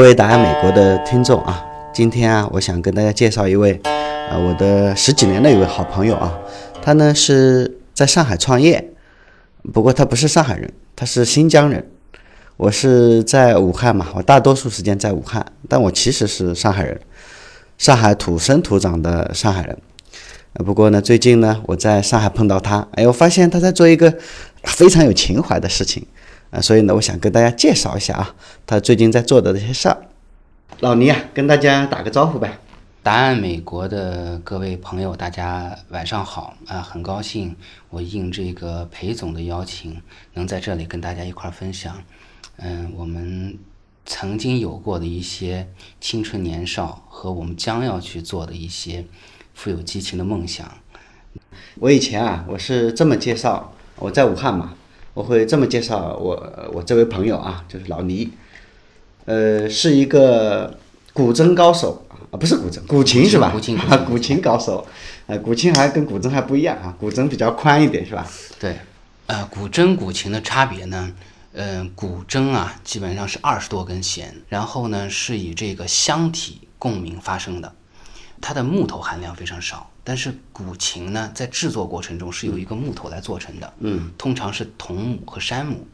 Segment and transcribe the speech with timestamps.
[0.00, 3.78] 各位答案美国的听众啊，今天啊，我想跟大家介绍一位，
[4.30, 6.38] 呃，我的十几年的一位好朋友啊，
[6.80, 8.92] 他呢是在上海创业，
[9.74, 11.86] 不过他不是上海人，他是新疆人。
[12.56, 16.98] 我是在武汉嘛，我大多数时间在武汉，但我其实是上海人，
[17.76, 19.76] 上海土生土长的上海人。
[20.64, 24.16] 不过呢，最近呢，我在上海碰到他，哎，我发现他在做一个
[24.64, 26.06] 非常有情怀的事情。
[26.50, 28.34] 啊，所以呢，我想跟大家介绍一下啊，
[28.66, 29.96] 他最近在做的这些事儿。
[30.80, 32.58] 老倪啊，跟大家打个招呼呗。
[33.02, 36.82] 答案美国的各位朋友，大家晚上好啊！
[36.82, 37.56] 很高兴
[37.88, 40.02] 我应这个裴总的邀请，
[40.34, 42.02] 能在这里跟大家一块儿分享，
[42.56, 43.56] 嗯，我们
[44.04, 45.66] 曾经有过的一些
[45.98, 49.04] 青春年少和我们将要去做的一些
[49.54, 50.70] 富有激情的梦想。
[51.76, 54.74] 我以前啊，我是这么介绍，我在武汉嘛。
[55.20, 58.30] 我会这么介绍我我这位朋友啊，就是老倪，
[59.26, 60.74] 呃，是一个
[61.12, 63.50] 古筝高手啊，不是古筝，古琴是吧？
[63.52, 63.76] 古琴，
[64.06, 64.86] 古琴高手，
[65.26, 68.26] 呃，古琴还跟古筝还不一样啊，古筝比较宽一点是吧？
[68.58, 68.78] 对，
[69.26, 71.12] 呃，古筝古琴的差别呢，
[71.52, 77.74] 嗯，古筝啊基本上是二十多根弦，然后呢是以这个箱体共鸣发声的，
[78.40, 79.90] 它的木头含量非常少。
[80.02, 85.86] 但是古琴呢，在制作过程中是由一个木头来做成的，嗯，通常是桐木和杉木。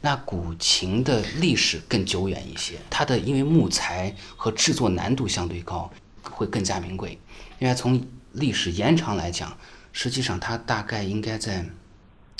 [0.00, 5.90] 那古琴的历史更久远一些，它的因为木材和制作难度相对高，
[6.22, 7.18] 会更加名贵。
[7.60, 9.56] 因为从历史延长来讲，
[9.92, 11.64] 实际上它大概应该在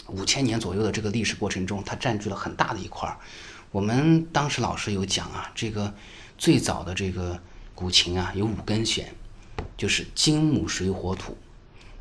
[0.09, 3.17] 五千年左右的这个历史过程中，它占据了很大的一块儿。
[3.71, 5.95] 我们当时老师有讲啊，这个
[6.37, 7.41] 最早的这个
[7.75, 9.15] 古琴啊，有五根弦。
[9.77, 11.37] 就是金木水火土，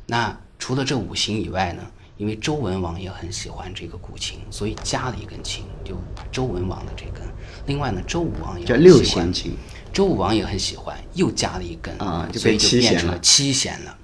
[0.06, 1.82] 那除了这五行以外呢？
[2.18, 5.94] 因为周文王也很喜欢这个古琴，所以加了一根琴，就
[6.32, 7.22] 周文王的这根。
[7.66, 9.54] 另外呢，周武王也叫六弦琴，
[9.92, 13.98] 周武王也很喜欢，又加了一根啊，所以就变成了七弦了。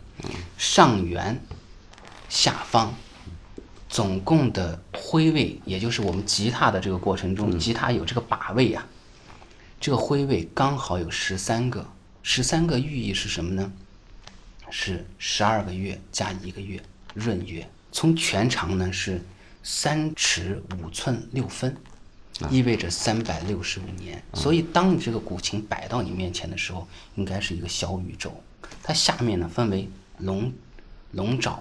[0.59, 1.41] 上圆，
[2.29, 2.95] 下方，
[3.89, 8.87] 总共的徽位，也就是我们吉他的这个过程中，吉他有这个把位啊，
[9.81, 11.87] 这个徽位刚好有十三个。
[12.22, 13.72] 十三个寓意是什么呢？
[14.71, 16.83] 是十二个月加一个月，
[17.15, 17.69] 闰月。
[17.91, 19.21] 从全长呢是
[19.62, 21.77] 三尺五寸六分，
[22.49, 24.22] 意味着三百六十五年。
[24.32, 28.32] 所以当你这个古琴摆到你面前的时候，应该是一个小宇宙。
[28.82, 29.88] 它下面呢分为
[30.19, 30.50] 龙
[31.11, 31.61] 龙爪，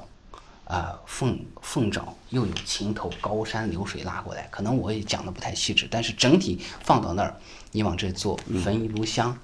[0.66, 4.48] 啊凤凤爪，又有琴头，高山流水拉过来。
[4.50, 7.36] 可能我也讲的不太细致，但是整体放到那儿，
[7.74, 9.38] 你往这坐，焚一炉香。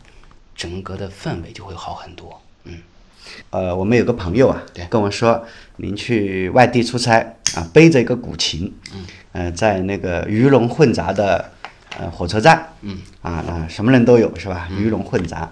[0.57, 2.79] 整个的氛围就会好很多，嗯，
[3.51, 5.45] 呃，我们有个朋友啊，跟我说，
[5.75, 7.19] 您去外地出差
[7.55, 11.51] 啊，背着一个古琴，嗯，呃，在那个鱼龙混杂的
[11.99, 14.67] 呃火车站，嗯，啊啊，什么人都有是吧？
[14.75, 15.51] 鱼龙混杂，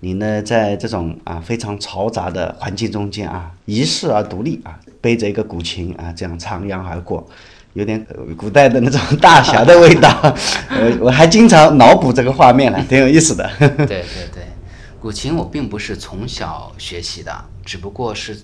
[0.00, 7.28] 你呢在这种啊非常嘈杂的环境中间啊，遗世而独立啊，背着一个古琴啊，这样徜徉而过。
[7.74, 8.04] 有点
[8.36, 10.08] 古代的那种大侠的味道，
[10.70, 13.50] 我 我还经常脑补这个画面呢， 挺有意思的。
[13.58, 14.46] 对对对，
[15.00, 18.40] 古琴我并不是从小学习的，只不过是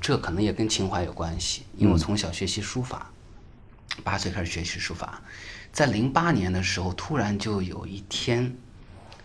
[0.00, 3.10] 这可能也跟情怀有关系，因为我从小学习书法，
[4.04, 5.22] 八岁开始学习书法，
[5.72, 8.54] 在零八年的时候，突然就有一天，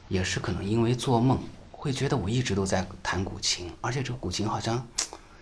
[0.07, 1.37] 也是可能因为做梦，
[1.71, 4.87] 会觉得我一直都在弹古琴，而且这个古琴好像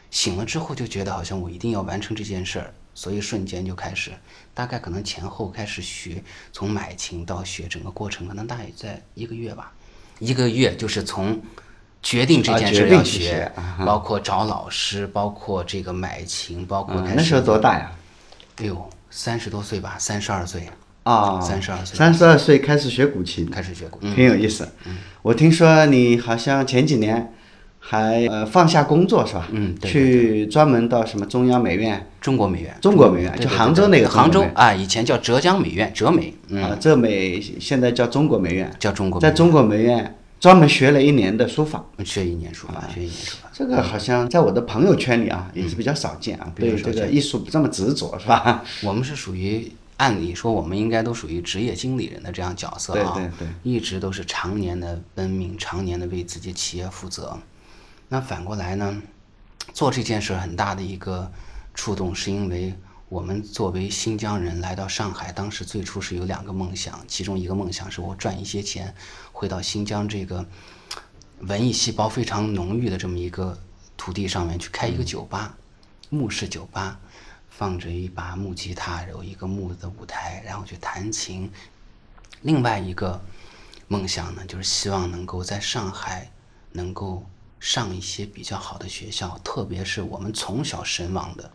[0.10, 2.74] 醒了之后就觉得好像我一定要完成这件事儿。
[2.94, 4.12] 所以瞬间就开始，
[4.54, 9.72] 大概可能前后开始学，从买琴到学，整个过程可能大概在一个月吧。
[10.20, 11.42] 一个月就是从
[12.04, 13.52] 决定这件事要学，
[13.86, 17.92] 包括找老师，包括这个买琴，包括那时候多大呀？
[18.58, 20.70] 哎呦，三十多岁吧，三十二岁
[21.04, 24.70] 啊，三十二岁，三十二岁开始学古琴，开始学古，挺有意思。
[24.86, 27.34] 嗯我听说你好像前几年。
[27.80, 29.48] 还呃放下工作是吧？
[29.52, 43.50] 嗯，去专门到什么中央美院、中国美院、中国美院，就杭州那个杭州啊，以前叫浙江美院，浙美啊，浙美现在叫中国美院，叫中国，在中国美院专门学了一年的书法，学一年书法，学一年书法。
[43.54, 48.64] 这个好像在我的朋友圈里啊，也是比较少见啊，对这个艺术不这么执着是吧？
[48.84, 57.38] 我们是属于按理说我们应该都属于职业经理人的这样角色啊，对对对，一直都是常年的奔命，常年的为自己企业负责。
[58.12, 59.02] 那反过来呢？
[59.72, 61.32] 做这件事很大的一个
[61.76, 62.74] 触动，是因为
[63.08, 68.94] 我们作为新疆人来到上海，当时最初是有两个梦想，其中一个梦想是我赚一些钱，
[69.32, 70.44] 回到新疆这个
[71.42, 73.56] 文艺细胞非常浓郁的这么一个
[73.96, 75.56] 土地上面去开一个酒吧，
[76.10, 77.00] 木式酒吧，
[77.52, 81.50] 放着一把木吉他，有一个木的舞台，然后去弹琴。
[82.42, 83.22] 另外一个
[83.88, 86.32] 梦想呢，就是希望能够在上海
[86.72, 87.24] 能够
[87.60, 91.52] 上一些比较好的学校，特别是我们从小神往的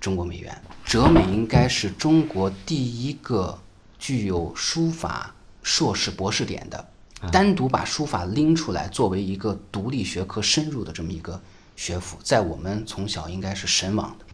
[0.00, 0.62] 中国美院。
[0.84, 3.58] 哲美应该是中国第一个
[3.98, 6.88] 具有书法硕士、博士点的，
[7.30, 11.40] 单独把书法拎出来作为一个独立学科深入的这么一个
[11.76, 14.24] 学府，在我们从小应该是神往的。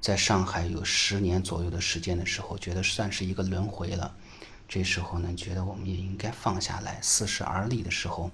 [0.00, 4.12] 在上海有十年左右的时间的时候，觉得算是一个轮回了。
[4.68, 8.28] 这时候呢，觉得我们也应该放下来，四十而立的时候，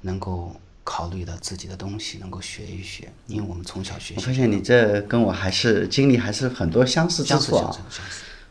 [0.00, 4.14] 能够考虑到自己的东西，能够学一学，因为我们从小学习。
[4.16, 7.74] 我发现你这跟我还是经历还是很多相似之处啊。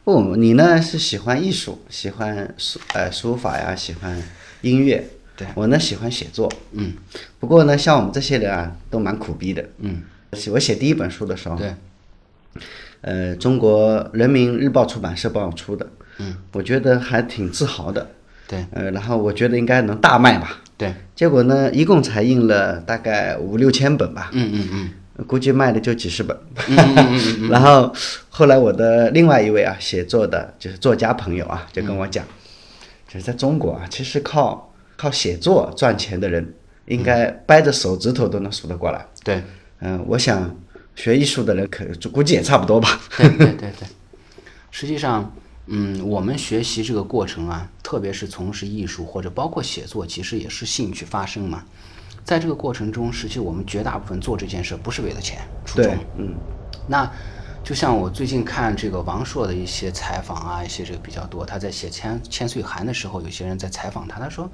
[0.03, 4.21] 不，你呢是喜欢艺术，喜欢书呃书法呀，喜欢
[4.61, 5.07] 音乐。
[5.35, 6.51] 对我呢喜欢写作。
[6.73, 6.93] 嗯
[7.39, 9.63] 不过呢，像我们这些人啊，都蛮苦逼的。
[9.77, 10.03] 嗯，
[10.51, 11.73] 我写第一本书的时候，对，
[13.01, 15.89] 呃，中国人民日报出版社帮我出的。
[16.17, 18.11] 嗯，我觉得还挺自豪的。
[18.47, 20.61] 对呃，然后我觉得应该能大卖吧。
[20.77, 24.29] 对，结果呢，一共才印了大概五六千本吧。
[24.33, 24.89] 嗯嗯嗯
[25.27, 26.35] 估计卖的就几十本。
[26.67, 27.93] 嗯嗯嗯嗯 然后
[28.29, 32.25] 后来我的另外一位啊，写作的就是作家朋友啊，就跟我讲，
[33.07, 36.53] 就是在中国啊，其实靠靠写作赚钱的人，
[36.87, 39.05] 应该掰着手指头都能数得过来。
[39.23, 39.43] 对
[39.81, 40.53] 嗯，我想
[40.95, 42.99] 学艺术的人可估计也差不多吧。
[43.17, 43.87] 对对对对，
[44.71, 45.31] 实际上，
[45.67, 51.63] 嗯，我们学习这个过程啊，特别是从事艺术或者包括写作，其实也是兴趣发生嘛。
[52.23, 56.35] 在这个过程中，实际我们绝大部分做这件事不是为了钱，初衷对，嗯，
[56.87, 57.11] 那
[57.63, 64.49] 就像我最近看这个王朔的一些采访啊，一些这个比较多，他在写千千岁寒的时候，有些人在采访他，他说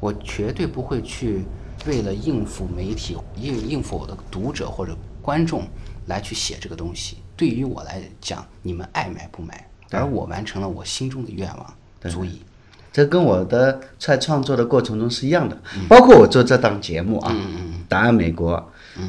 [0.00, 1.44] 我绝对不会去
[1.86, 5.66] 为了应付媒体、应应付我的读者或者观众
[6.06, 7.18] 来去写这个东西。
[7.36, 12.42] 对于我来讲，你们爱买不买，而我完成了我心中的愿望，足矣。
[12.92, 15.56] 这跟我的在创作的过程中是一样的，
[15.88, 17.34] 包括我做这档节目啊，
[17.88, 18.56] 答案美国》，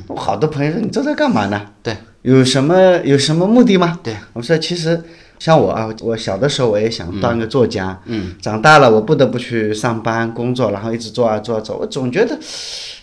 [0.07, 1.65] 我好多朋友说你做这干嘛呢？
[1.81, 1.95] 对。
[2.21, 3.97] 有什么有什么目的吗？
[4.03, 5.01] 对，我说其实
[5.39, 12.37] 像我啊，我小的时候我也想当个作家，嗯，长大了我不得不去上班工作，然后一直做啊做啊做，我总觉得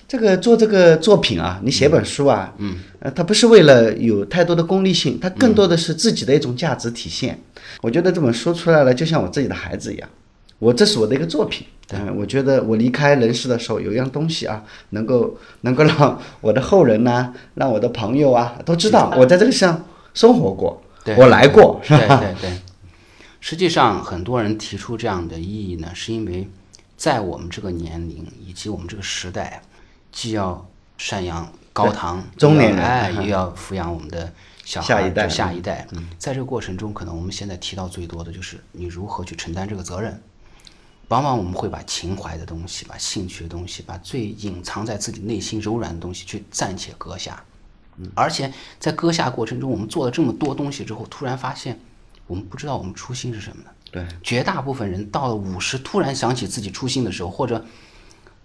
[0.08, 7.38] 这个做这个作品啊，你写本书啊，嗯，呃，它不是为了有太多的功利性，它更多的是自己的一种价值体现。
[7.82, 10.08] 我觉得这本书出来了，就像我自己的孩子一样。
[10.58, 22.16] 我这是我的一个作品，嗯，我觉得我离开人世的时候，有一样东西啊，能够能够让我的后人呐、让我的朋友啊都知道我在这个世上生活过，对我来过，是对吧？
[22.20, 22.58] 对对，
[23.40, 26.48] 实际上很多人提出这样的意义呢，是因为
[26.96, 29.60] 在我们这个年龄以及我们这个时代，
[30.16, 30.66] 既要
[30.98, 34.32] 赡养高堂，中年人哎，又要抚养我们的
[34.64, 35.86] 小孩下一代下一代。
[36.18, 40.18] 在这个过程中，可能我们现在提到最多的就是你如何去承担这个责任。
[41.08, 47.44] 往往我们会把情怀的东西、把兴趣的东西、把最隐藏在自己内心柔软的东西去暂且搁下，
[48.14, 51.78] 而且在搁下过程中，我们做了这么多东西之后，突然发现
[52.26, 53.70] 我们不知道我们初心是什么的。
[53.92, 57.62] 对，绝大部分人到了五十，突然想起自己初心的时候，或者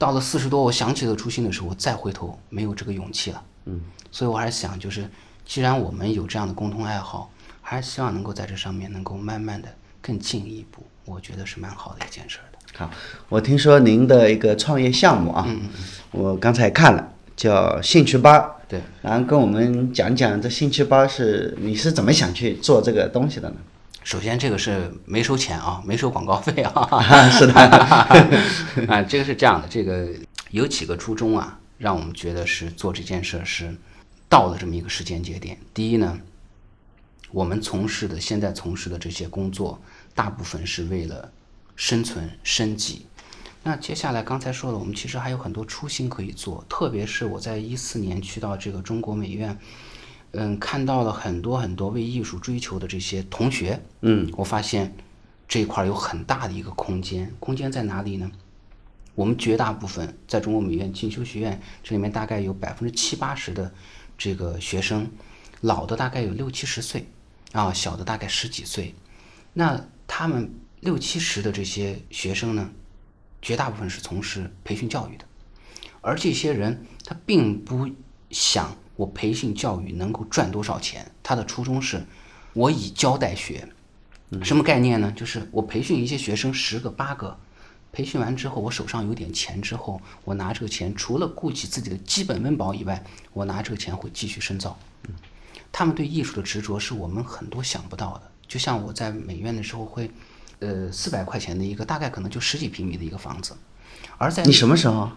[0.01, 3.43] 到了四十多，我想起了初心的时候，我再回头没有这个勇气了。
[3.65, 3.79] 嗯，
[4.11, 5.07] 所以我还是想，就是
[5.45, 7.29] 既然我们有这样的共同爱好，
[7.61, 9.67] 还是希望能够在这上面能够慢慢的
[10.01, 12.57] 更进一步，我觉得是蛮好的一件事儿的。
[12.79, 12.89] 好，
[13.29, 15.47] 我听说您的一个创业项目啊，
[16.09, 23.55] 我刚才看了，叫兴趣班，对，然后跟我们讲讲这兴趣班是你是怎么想去做这个东西的呢？
[24.03, 26.71] 首先这个是没收钱啊， 没收广告费啊。
[26.89, 27.53] 啊， 是的，
[28.87, 30.09] 啊，这个是这样的，这个
[30.49, 33.75] 有几个初衷啊，让我们觉得是做这件事儿是
[34.27, 35.57] 到了这么一个时间节点。
[35.73, 36.19] 第一呢，
[37.31, 39.79] 我们从事的现在从事的这些工作，
[40.15, 41.31] 大部分是为了
[41.75, 43.05] 生存升级。
[43.63, 49.55] 那接下来刚才说了，我们其实还有很多初心可以做，特别是我在一四年去到这个中国美院，
[50.33, 54.95] 嗯，看到了很多很多为艺术追求的这些同学，嗯，我发现
[55.47, 58.31] 这一块有很大的一个空间，空间在哪里呢？
[59.13, 63.73] 我们绝大部分在中国美院进修学院，这里面大概有百分之七八十的
[64.17, 65.11] 这个学生，
[65.59, 67.05] 老的大概有六七十岁，
[67.51, 68.95] 啊，小的大概十几岁。
[69.51, 72.69] 那他们六七十的这些学生呢，
[73.41, 75.25] 绝大部分是从事培训教育的，
[75.99, 77.89] 而这些人他并不
[78.29, 82.05] 想我培训教育能够赚多少钱，他的初衷是，
[82.53, 83.67] 我以教代学。
[84.43, 85.11] 什么概念呢？
[85.15, 87.35] 就是我培训一些学生十个八个，
[87.91, 93.03] 培训完之后，我手上有点钱之后，我拿这个钱除了顾及自己的基本温饱以外，
[93.33, 94.77] 我拿这个钱会继续深造。
[95.71, 98.31] 他们对艺术的执着是我们很多想不到的。
[98.47, 100.11] 就像我在美院的时候会
[100.59, 103.57] 呃四百块钱的一个大概可能就十几平米的一个房子，
[104.19, 105.09] 而在你什么时候？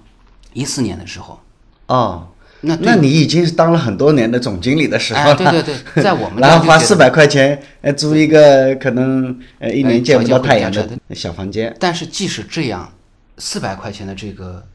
[0.54, 1.40] 一四年的时候，
[1.88, 2.28] 哦，
[2.64, 5.34] 那那你已经是当了很多年的总经理的时候哎了。
[5.34, 5.62] 对对
[5.94, 11.74] 对在我们 这然后花四百块钱，呃，租一个可能呃一哎年见不到太阳的小房间。
[11.78, 12.92] 但是即使这样，
[13.38, 14.66] 四百块钱的这个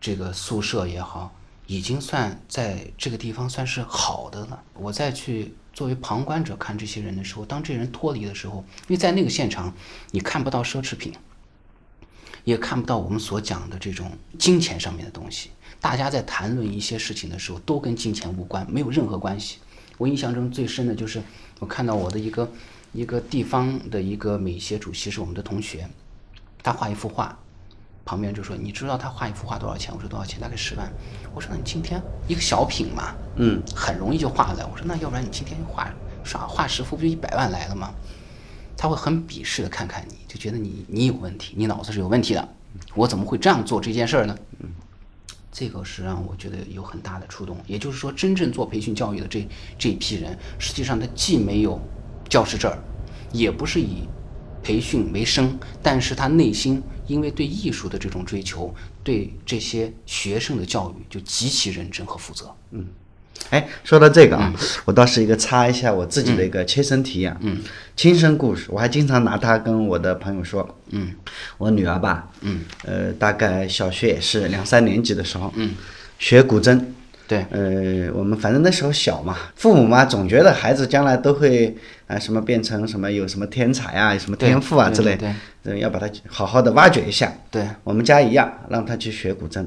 [0.00, 1.34] 这个宿舍也好，
[1.66, 4.62] 已经算在这个地方算是好的了。
[4.74, 9.72] 我再去作为旁观者看这些人的时候，当这些人脱离的时候，因为在那个现场
[10.10, 11.12] 你看不到奢侈品，
[12.44, 15.50] 也看不到我们所讲的这种金钱上面的东西。
[15.80, 19.58] 大家在谈论一些事情的时候，都跟金钱无关，没有任何关系。
[19.98, 21.22] 我印象中最深的就是
[21.58, 22.50] 我看到我的一个
[22.92, 25.88] 一个地方的一个美协主席是我们的同学，
[26.62, 27.38] 他画一幅画，
[28.04, 30.40] 旁边就说：“你知道他画一幅画多少钱？”我说：“多少钱？
[30.40, 30.92] 大概十万。”
[31.34, 35.92] 我说：“那你今天一个小品嘛，嗯，很容易就画来。”我说：“那要不然你今天画
[36.24, 37.92] 耍画十幅不就一百万来了吗？”
[38.76, 42.48] 他会很鄙视的看看你，就觉得你你有问题，你脑子是有问题的。
[42.94, 44.36] 我怎么会这样做这件事儿呢？
[45.58, 47.56] 这个是让我觉得有很大的触动。
[47.66, 49.48] 也就是说，真正做培训教育的这
[49.78, 51.80] 这一批人，实际上他既没有
[52.28, 52.78] 教师证儿，
[53.32, 54.06] 也不是以
[54.62, 62.54] 培训为生，但是他内心因为对艺术的这种追求，对这些学生的教育就极其认真和负责。
[62.72, 62.86] 嗯
[63.50, 64.40] 哎，说到这个嗯。
[64.40, 64.52] 啊，
[64.84, 67.58] 我倒是一个插一下我自己的一个切身体验，嗯，
[67.96, 71.14] 亲身故事，我还经常拿它跟我的朋友说，嗯，
[71.58, 75.74] 我女儿吧，嗯，呃，大概小学也是两三年级的时候，嗯，
[76.18, 76.80] 学古筝，
[77.28, 81.76] 对，呃，我们反正那时候小嘛，父母嘛总觉得孩子将来都会
[82.06, 85.34] 啊、什么变成什么有什么天才啊，有什么天赋啊之类，对对。
[85.72, 87.32] 呃要把他好好的挖掘一下。
[87.50, 89.66] 对，我们家一样，让他去学古筝。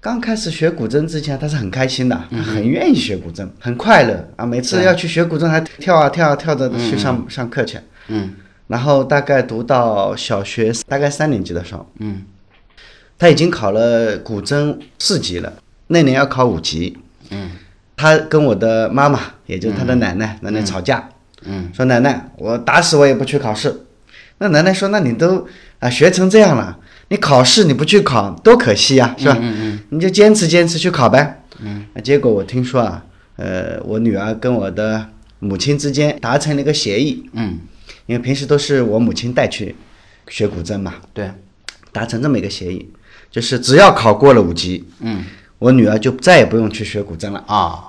[0.00, 4.46] 刚开始学古筝之前，他是很开心的，他很愿意学古筝，很快乐啊！
[4.46, 7.78] 每次要去学古筝，还跳啊跳啊跳着去上、上课去。
[8.08, 8.34] 嗯
[8.68, 12.22] 然后大概读到小学大概三年级的时候，嗯
[13.18, 15.52] 他已经考了古筝四级了，
[15.88, 16.96] 那年要考五级。
[17.30, 17.50] 嗯
[17.96, 21.08] 他跟我的妈妈，也就是他的奶奶，奶奶吵架，
[21.42, 23.74] 嗯说奶奶，我打死我也不去考试。
[24.38, 25.48] 那奶奶说，那你都
[25.80, 26.78] 啊学成这样了，
[27.08, 29.36] 你考试你不去考多可惜呀、是吧？
[29.40, 31.42] 嗯嗯你就坚持坚持去考呗。
[31.60, 33.04] 嗯啊，结果我听说啊，
[33.36, 37.58] 呃，我女儿跟我的母亲之间达成了一个协议，嗯，
[38.06, 39.74] 因为平时都是我母亲带去
[40.28, 41.30] 学古筝嘛，对，
[41.90, 42.88] 达成这么一个协议，
[43.30, 45.24] 就是只要考过了五级，嗯
[45.58, 47.42] 我女儿就再也不用去学古筝了。
[47.48, 47.88] 啊，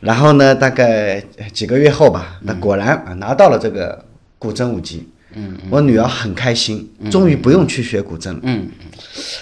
[0.00, 4.04] 然后呢，大概呃几个月后吧，那果然啊拿到了这个
[4.38, 5.06] 古筝五级。
[5.36, 8.40] 嗯我女儿很开心，终于不用去学古筝了。
[8.42, 8.68] 嗯，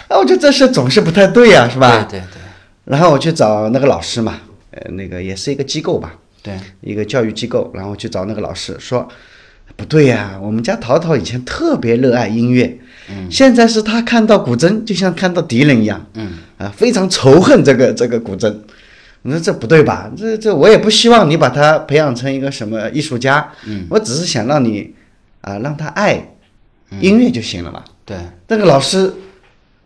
[0.08, 2.02] 啊，我觉得这事总是不太对呀、是吧？
[2.10, 2.42] 对对对。
[2.84, 4.40] 然后我去找那个老师嘛，
[4.72, 9.08] 呃，那个也是一个机构吧，对，一个教育机构，然后去找那个老师说，
[9.76, 16.32] 不对呀、我们家淘淘以前特别热爱音乐，嗯，现在是他看到古筝就像看到敌人一样，嗯。
[16.56, 18.54] 啊，非常仇恨这个这个古筝。
[19.22, 20.08] 你说这不对吧？
[20.16, 24.94] 这这我也不希望你把他培养成一个什么艺术家，嗯，我只是想让你
[25.44, 26.36] 啊让他爱
[27.00, 27.82] 音乐就行了嘛。
[28.04, 28.16] 对，
[28.48, 29.12] 那个老师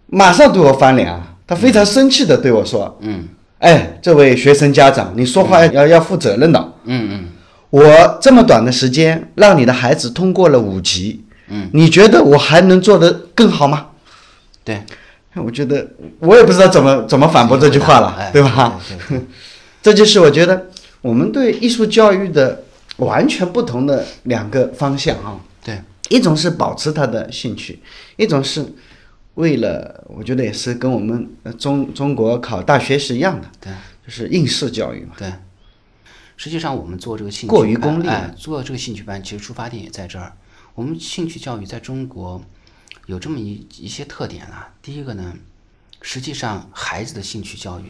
[0.06, 6.72] 马上对我翻脸啊，他非常生气的对我说，嗯哎，这位学生家长，你说话要要负责任的。
[6.84, 7.28] 嗯嗯
[7.70, 13.88] 我这么短的时间让你的孩子通过了五级，嗯，你觉得我还能做得更好吗？
[14.64, 14.82] 对，
[15.34, 15.86] 我觉得
[16.20, 18.80] 我也不知道怎么怎么反驳这句话了，哎对吧？
[18.88, 19.26] 对对对
[19.82, 20.66] 这就是我觉得
[21.02, 22.64] 我们对艺术教育的
[22.96, 25.36] 完全不同的两个方向啊。
[25.64, 27.80] 对，一种是保持他的兴趣，
[28.16, 28.74] 一种是
[29.34, 33.72] 为了，我觉得也是跟我们呃中中国考大学是一样的，对
[34.04, 35.14] 就是应试教育嘛。
[35.18, 35.32] 对。
[36.40, 40.32] 实际上，我们做这个兴趣过于功利哎，做这个兴趣班，其实出发点也在这儿。
[40.76, 42.40] 我们兴趣教育在中国
[43.06, 44.72] 有这么一一些特点啊。
[44.80, 45.34] 第一个呢，
[46.00, 47.86] 实际上孩子的兴趣教育，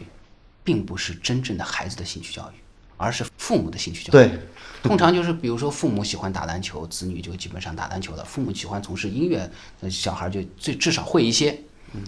[0.63, 2.59] 并不是真正的孩子的兴趣教育，
[2.97, 4.11] 而是父母的兴趣教育。
[4.13, 4.39] 对，
[4.81, 9.49] 通常就是比如说父母喜欢打篮球，子女就基本上打篮球了；父母喜欢从事音乐，
[9.81, 11.59] 呃小孩就最至少会一些。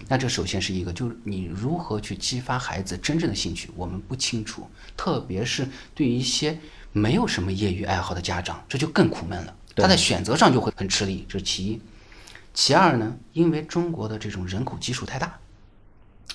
[0.08, 6.56] 那这首先是一个，就是你如何去激发孩子真正的兴趣，我们不清楚，特别是对于一些
[6.92, 9.54] 没有什么业余爱好的家长，这就更苦闷了。
[9.74, 11.80] 他在选择上就会很吃力，这是其一。
[12.54, 15.38] 其二呢，因为中国的这种人口基数太大，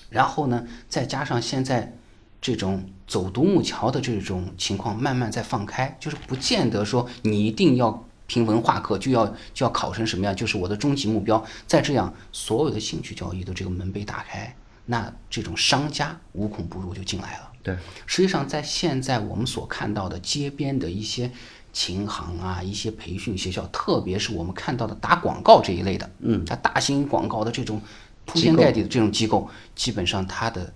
[0.09, 1.95] 然后呢，再加上现在
[2.41, 11.43] 这种走独木桥的这种情况慢慢在放开，就是不见得说你一定要凭文化课就要就要考成什么样，就是我的终极目标。
[11.65, 14.53] 再这样，所有的兴趣教育的这个门被打开，
[14.85, 17.51] 那这种商家无孔不入就进来了。
[17.63, 21.31] 对，实际上，在现在我们所看到的街边的一些
[21.73, 27.81] 琴行啊，一些培训学校，特别是我们看到的打广告这一类的，嗯，它大型广告的这种
[28.25, 30.73] 铺天盖地的这种机构，基本上它的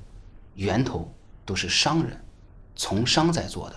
[0.56, 1.10] 源头
[1.52, 2.18] 都是商人
[2.78, 3.76] 从商在做的。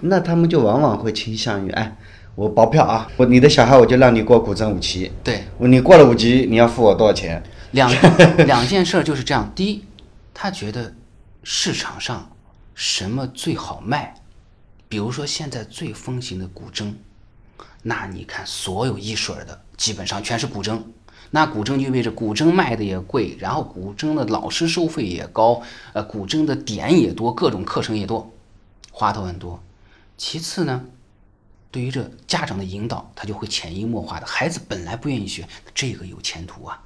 [0.00, 1.94] 那他们就往往会倾向于，哎，
[2.34, 7.42] 我保票啊，我你的小孩我就让你过古筝五级，对，你过了五级你要付我多少钱？
[7.72, 7.92] 两
[8.46, 9.52] 两件事儿就是这样。
[9.54, 9.84] 第一，
[10.32, 10.94] 他觉得
[11.44, 12.30] 市场上
[12.74, 14.14] 什么最好卖，
[14.88, 16.94] 比如说现在最风行的古筝，
[17.82, 20.80] 那你看所有一水儿的基本上全是古筝，
[21.30, 28.32] 那古筝就意味着古筝卖的也贵，然后古筝的老师收费也高，呃，古筝的点也多，各种课程也多，
[28.90, 29.62] 花头很多。
[30.16, 30.84] 其次呢，
[31.70, 36.82] 对于这家长的引导，他就会潜移默化的，孩子本来不愿意学，这个有前途啊，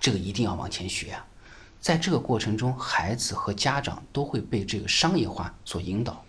[0.00, 1.24] 这个一定要往前学啊。
[1.80, 6.24] 在这个过程中，孩子和家长都会被这个商业化所引导。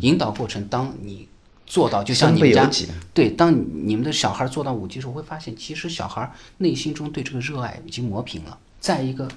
[0.00, 1.26] 引导过程，当你
[1.68, 2.68] 做到，就像你们家
[3.12, 3.54] 对，当
[3.86, 8.58] 你们的小孩做到五级时候，会发现其实小孩内心中对这个热爱已经磨平了。
[8.80, 9.28] 再一个，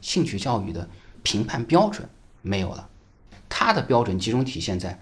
[0.00, 0.88] 兴趣教育的
[1.24, 2.08] 评判标准
[2.42, 2.88] 没有了，
[3.48, 5.00] 他的标准集中体现在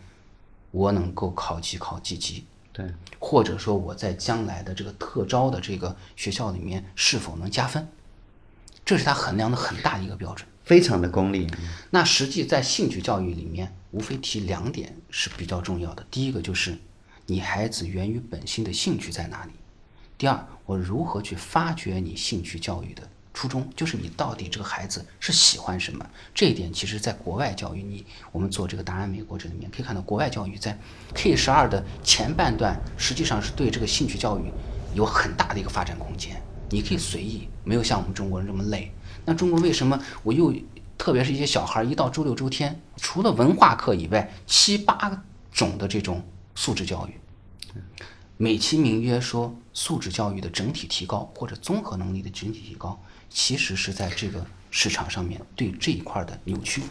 [0.70, 2.86] 我能够考级考几级，对，
[3.18, 7.86] 或者说我在将来的这个特招的这个学校里面是否能加分，
[8.84, 10.48] 这是他衡量的很大的一个标准。
[10.64, 11.46] 非常的功利。
[11.90, 16.06] 那实际在兴趣教育里面，无非提两点是比较重要的。
[16.10, 16.76] 第一个就是
[17.26, 19.52] 你孩子源于本心的兴趣在哪里；
[20.16, 23.02] 第二，我如何去发掘你兴趣教育的
[23.32, 26.04] 初衷，就是你到底这个孩子是喜欢什么。
[26.34, 30.78] 这一点其实在国外教育，你我们做这个答案美国这里面可以看到，国外教育在
[31.14, 34.50] K 十二的前半段，实际上是对这个兴趣教育
[34.94, 36.42] 有很大的一个发展空间。
[36.70, 38.92] 你可以随意，没有像我们中国人这么累。
[39.24, 40.52] 那中国为什么我又，
[40.98, 46.22] 特别是一些小孩儿，一到周六周天，除了文化课以外，七八种的这种
[46.54, 47.14] 素质教育，
[48.36, 56.82] 美其名曰说素质教育的整体提高或者综合能力的整体提高，其实是在这个市场上面对这一块儿的扭曲。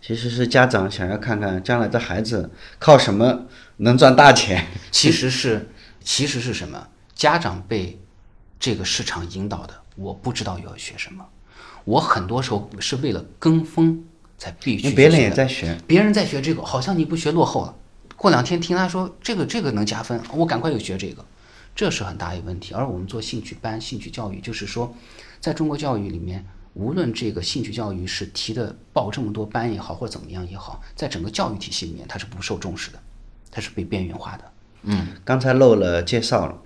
[0.00, 3.46] 其实是家长想要看看将来的孩子靠什么
[3.78, 4.66] 能赚大钱。
[4.90, 5.70] 其实是，
[6.02, 6.88] 其实是什么？
[7.14, 8.00] 家长被
[8.58, 11.24] 这个市场引导的，我不知道要学什么，
[11.84, 14.04] 我很多时候是为了跟风
[14.38, 17.74] 才必须别人也在学，别人在学这个，好像你不学落后了。
[18.16, 21.24] 过两天听他说这个这个能加分，我赶快又学这个，
[21.74, 22.72] 这是很大一个问题。
[22.72, 24.94] 而我们做兴趣班、兴趣教育，就是说，
[25.40, 32.98] 在中国教育里面，无论这个兴趣教育是提的报这么多班也好，或者怎么样也好，在整个教育体系里面，它是不受重视的，
[33.50, 34.44] 它是被边缘化的。
[34.84, 36.56] 嗯，刚才漏了介绍了，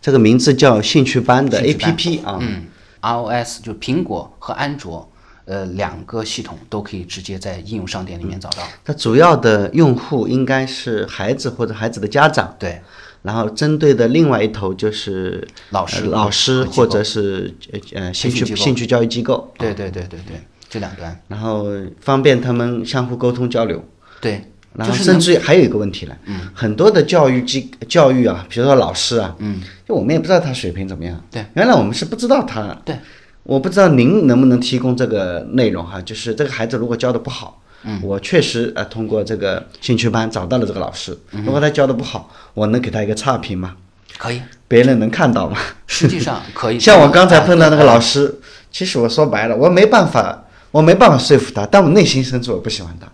[0.00, 2.66] 这个名字叫兴趣班的 APP 啊，嗯
[3.04, 5.06] ，iOS 就是苹果和安卓，
[5.44, 8.62] 呃，两个系统都可以直接在应用商店里面找到。
[8.82, 12.80] 它主要的用户应该是孩子或者孩子的家长，对，
[13.22, 20.40] 然后针对的另外一头就是老师呃老师或者是呃呃兴趣兴趣教育机构，对对对对对，
[20.70, 21.66] 这两端，然后
[22.00, 23.84] 方便他们相互沟通交流。
[24.20, 24.42] 对，
[24.74, 26.40] 然后就甚至于还有一个问题呢，嗯。
[26.54, 32.96] 很多的教育机教育啊，比如说老师啊，嗯，就我们也不知道他水平怎么样，对，原来我们是不知道他，对，
[33.44, 41.44] 我不知道您能不能提供这个内容哈，就是这个孩子如果教的不好，嗯，我确实呃通过这个兴趣班找到了这个老师，嗯。
[41.44, 43.76] 如果他教的不好，我能给他一个差评吗？
[44.16, 45.58] 可以，别人能看到吗？
[45.86, 46.78] 实际上 可以。
[46.78, 48.34] 像我刚才碰到那个老师，师，
[48.70, 53.08] 其实我说白了，我没办法，我没办法说服他，但我内心深处我不喜欢他，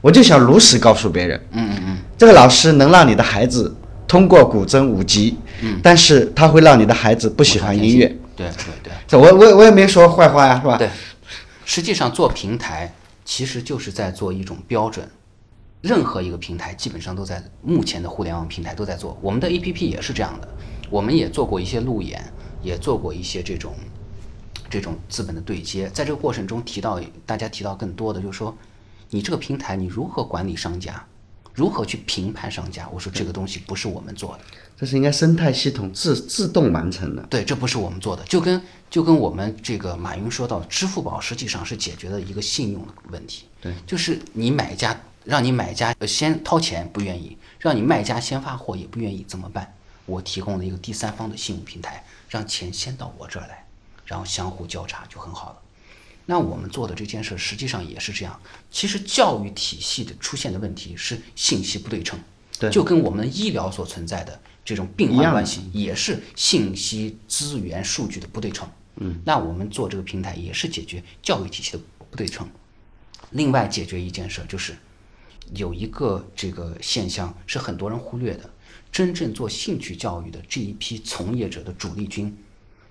[0.00, 3.74] 我就想如实告诉别人，嗯嗯嗯，这个老师能让你的孩子
[4.06, 8.06] 通过古筝五级，嗯，但是他会让你的孩子不喜欢音乐。
[8.36, 10.76] 对对对这我我我也没说坏话呀，是吧？
[10.76, 10.88] 对，
[11.64, 12.92] 实际上做平台
[13.24, 15.08] 其实就是在做一种标准。
[15.80, 20.48] 任何一个平台基本上都在目前的互联网平台都在做，我们的 APP 也是这样的。
[20.90, 22.20] 我们也做过一些路演，
[22.62, 23.74] 也做过一些这种
[24.68, 25.88] 这种资本的对接。
[25.94, 28.56] 在这个过程中提到，大家提到更多的就是说，
[29.10, 31.04] 你这个平台你如何管理商家，
[31.54, 32.88] 如何去评判商家？
[32.92, 34.40] 我说这个东西不是我们做的。
[34.76, 37.22] 这是应该生态系统自自动完成的。
[37.24, 43.46] 对，这不是我们做的，就跟就跟我们这个马云说到，支付宝实际上是解决了一个信用的问题。
[43.60, 49.74] 对，就是你买家让你买家呃先掏钱不愿意，让你卖家先发货也不愿意，怎么办？
[50.06, 53.66] 我提供了一个第三方的信用平台，让钱先到我这儿来，
[54.06, 55.56] 然后相互交叉就很好了。
[56.30, 58.38] 那我们做的这件事实际上也是这样。
[58.70, 62.20] 其实教育体系的出现的问题是信息不对称，
[62.58, 68.68] 对就跟我们医疗所存在的这种病患关系也是信息资源数据的不对称。
[68.96, 72.46] 嗯，那我们做这个平台也是解决教育体系的不对称。
[73.30, 74.76] 另外解决一件事儿就是，
[75.54, 78.50] 有一个这个现象是很多人忽略的，
[78.92, 82.36] 真正做兴趣教育的这一批从业者的主力军，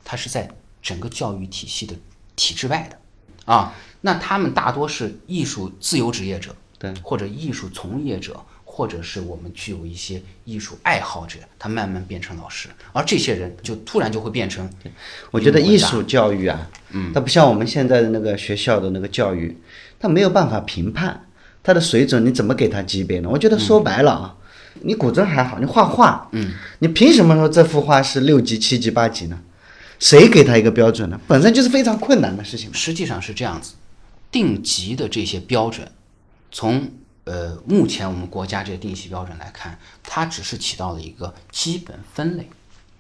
[0.04, 0.50] 他是在
[0.82, 1.96] 整个教育体系的
[2.36, 3.00] 体制外的
[3.48, 3.74] 啊。
[4.02, 14.70] 那他们大多是艺术自由职业者，对，或者艺术从业者，或者是我们具有一些艺术爱好者，他慢慢变成老师，而这些人就突然就会变成，
[15.32, 19.58] 我觉得艺术教育啊，嗯，它不像我们现在的那个学校的那个教育，
[20.00, 21.26] 它没有办法评判
[21.64, 23.30] 它的水准，你怎么给它级别呢？
[23.30, 24.36] 我觉得说白了啊，
[24.84, 29.40] 你古筝还好，你画画，嗯，你凭什么说这幅画是六级、七级、八级呢？
[30.00, 31.20] 谁给他一个标准呢？
[31.28, 32.74] 本身就是非常困难的事情。
[32.74, 33.74] 实际上是这样子，
[34.32, 35.92] 定级的这些标准，
[36.52, 36.90] 从
[37.26, 42.50] 呃目前我们国家这个定级标准来看，它只是起到了一个基本分类，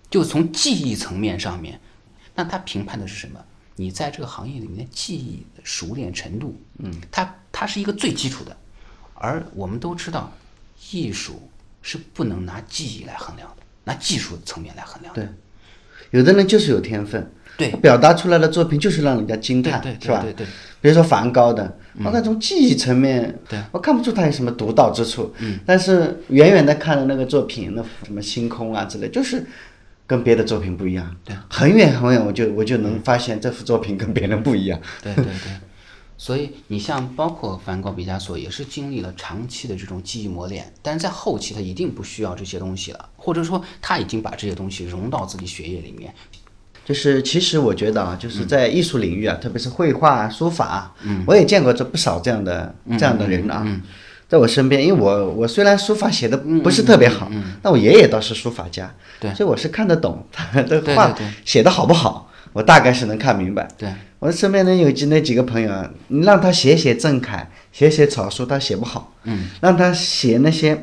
[0.10, 1.80] 就从技艺层面上面，
[2.36, 3.40] 那它评判的是什么？
[3.80, 8.58] 你在这个行业里面的技艺的熟练程度，嗯，它它是一个最基础的，
[9.14, 10.32] 而我们都知道，
[10.92, 11.48] 艺术
[11.84, 15.24] 是不能拿技艺来衡量的，拿技术层面来衡量的。
[15.24, 15.32] 对，
[16.12, 17.70] 有的人就是有天分，对。
[17.82, 20.22] 表达出来的作品就是让人家惊叹，对对对是吧？
[20.22, 20.48] 对对对。
[20.80, 23.60] 比如说梵高的，我看从技艺层面，对。
[23.72, 29.43] 我看不出他有什么独到之处，嗯，但是远远的看着那个作品，那什么星空啊之类，就是
[30.06, 35.34] 跟别的作品不一样，对，很远很远我就我就能发现这幅作品跟别人不一样，对对对，
[36.17, 46.13] 所以你像包括梵高、毕加索，也是经历了长期的这种记忆磨练，但是在后期他一定不需要这些东西了，或者说他已经把这些东西融到自己血液里面。
[46.84, 53.65] 就是其实我觉得啊，就是在艺术领域啊，特别是绘画啊、书法啊，我也见过这不少这样的这样的人啊，
[54.30, 57.30] 在我身边，因为我我虽然书法写的不是特别好，
[57.62, 59.34] 但我爷爷倒是书法家，对。
[59.34, 63.67] 所以我是看得懂他的画写的好不好，我大概是能看明白。
[63.77, 69.13] 对，我身边呢有几那几个朋友啊，你让他写写郑恺，写写草书，他写不好。
[69.25, 70.75] 嗯，让他写那些，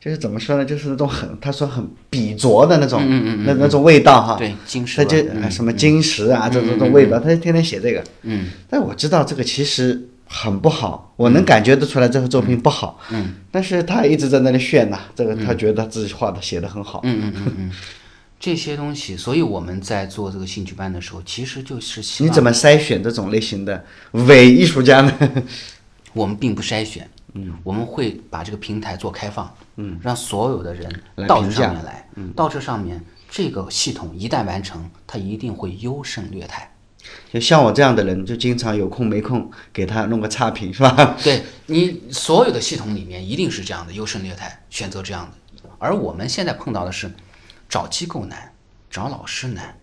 [0.00, 3.02] 就是怎么说呢，就是那种很，他说很笔拙的那种，
[3.44, 4.36] 那那种味道哈。
[4.38, 5.18] 对金石他就
[5.50, 8.04] 什么金石啊，这种这种味道，他就天天写这个。
[8.22, 13.00] 嗯，但我知道这个其实很不好，我能感觉得出来这个作品不好。
[13.10, 17.00] 嗯，但是他一直在那里炫呐，这个他觉得自己画的写的很好。
[17.02, 17.70] 嗯嗯嗯嗯，
[18.38, 25.12] 这些东西，所以我们在做这个兴趣班的时候，其实就是你怎么筛选这种类型的伪艺术家呢？
[26.12, 30.90] 我们并不筛选，嗯，我们会把这个平台做开放，嗯，让所有的人
[31.26, 36.70] 到这上面来，嗯，到这上面，这个系统一旦完成，它一定会优胜劣汰。
[37.32, 41.16] 就像我这样的人，就经常有空没空给他弄个差评，是吧？
[41.22, 45.68] 对你所有的系统里面一定是这样的优胜劣汰，选择这样的。
[45.78, 47.10] 而我们现在碰到的是，
[47.68, 48.54] 找机构难，
[48.90, 49.78] 找老师难，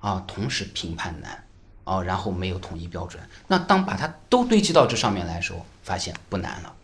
[0.00, 1.44] 啊，同时评判难，
[1.84, 3.22] 啊，然后没有统一标准。
[3.46, 6.74] 那当把它都堆积到这上面来的时候，发现不难了。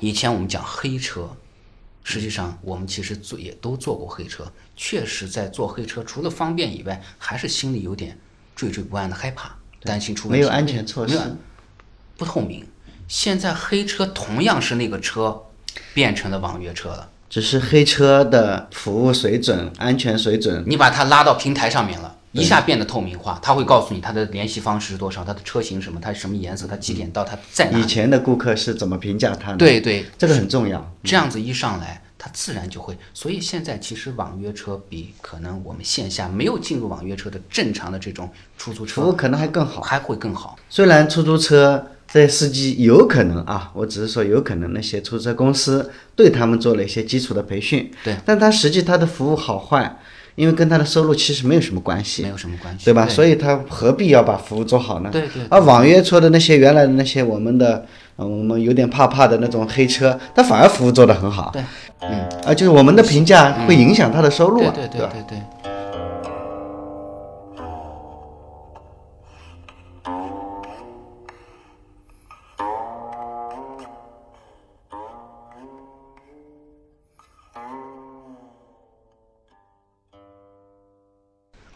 [0.00, 1.36] 以前我们讲黑车，
[2.04, 8.18] 实际上我们其实做也都做过黑车，确实在做黑车，除了方便以外，还是心里有点
[8.56, 11.36] 惴惴不安的害怕，担心出问题，没有安全措施
[12.16, 12.66] 不透明。
[13.08, 15.46] 现在黑车同样是那个车，
[15.92, 17.10] 变成了网约车了。
[17.30, 27.78] 只是黑车的服务水准、安全水准，你把它拉到平台上面了，一下变得透明化，他会告诉你他的联系方式是多少，他的车型什么，他什么颜色，他几点到，他在哪。
[27.78, 30.92] 以前的顾客是怎么评价他的？，对对，这个很重要。
[31.04, 32.98] 这样子一上来，他自然就会。
[33.14, 39.80] 所以现在其实网约车比可能我们线下没有进入网约车的正常的这种出租车服务可能还更好。
[39.82, 40.58] 还会更好。
[40.68, 49.96] 虽然出租车这些司机有可能啊，我只是说有可能那些出租车公司对他们做了一些基础的培训，对，但他实际他的服务好坏，
[50.34, 53.06] 因为跟他的收入其实没有什么关系没，有什么关系，对吧？
[53.06, 55.10] 对所以他何必要把服务做好呢？
[55.12, 61.50] 对对而网约车的那些原来的那些我们的，呃我们有点怕怕的那种黑车，他反而服务做得很好。
[61.52, 61.62] 对，
[62.00, 65.00] 嗯，啊，就是我们的评价会影响他的收入啊，对对？
[65.00, 65.38] 对对。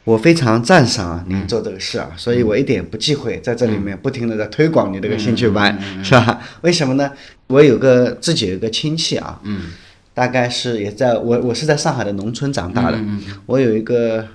[0.05, 6.41] 我非常赞赏啊您做这个事啊，所以我一点不忌讳在这里面不停的在推广你这个兴趣班，是吧？
[6.61, 7.11] 为什么呢？
[7.47, 9.73] 我有个自己有个亲戚啊，嗯，
[10.13, 12.99] 大概是也在我我是在上海的农村长大的，
[13.47, 14.27] 我有一个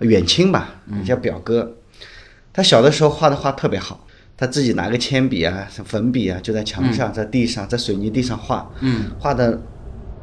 [0.00, 1.76] 远亲吧，叫表哥，
[2.52, 4.06] 他小的时候画的画特别好。
[4.34, 9.60] 他自己拿个铅笔啊、粉笔啊，就在墙上、在地上、在水泥地上画，嗯，画的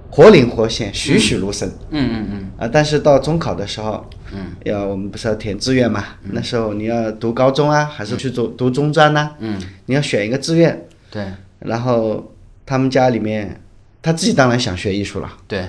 [0.10, 6.04] 活灵活现、栩栩如生，嗯嗯嗯，啊，但是到中考的时候，嗯，要我们不是要填志愿嘛？
[6.32, 11.26] 那时候你要读高中啊，还是去读读中专呐、嗯，你要选一个志愿，对，
[11.60, 12.34] 然后
[12.66, 13.62] 他们家里面
[14.02, 15.66] 他自己当然想学艺术了，对。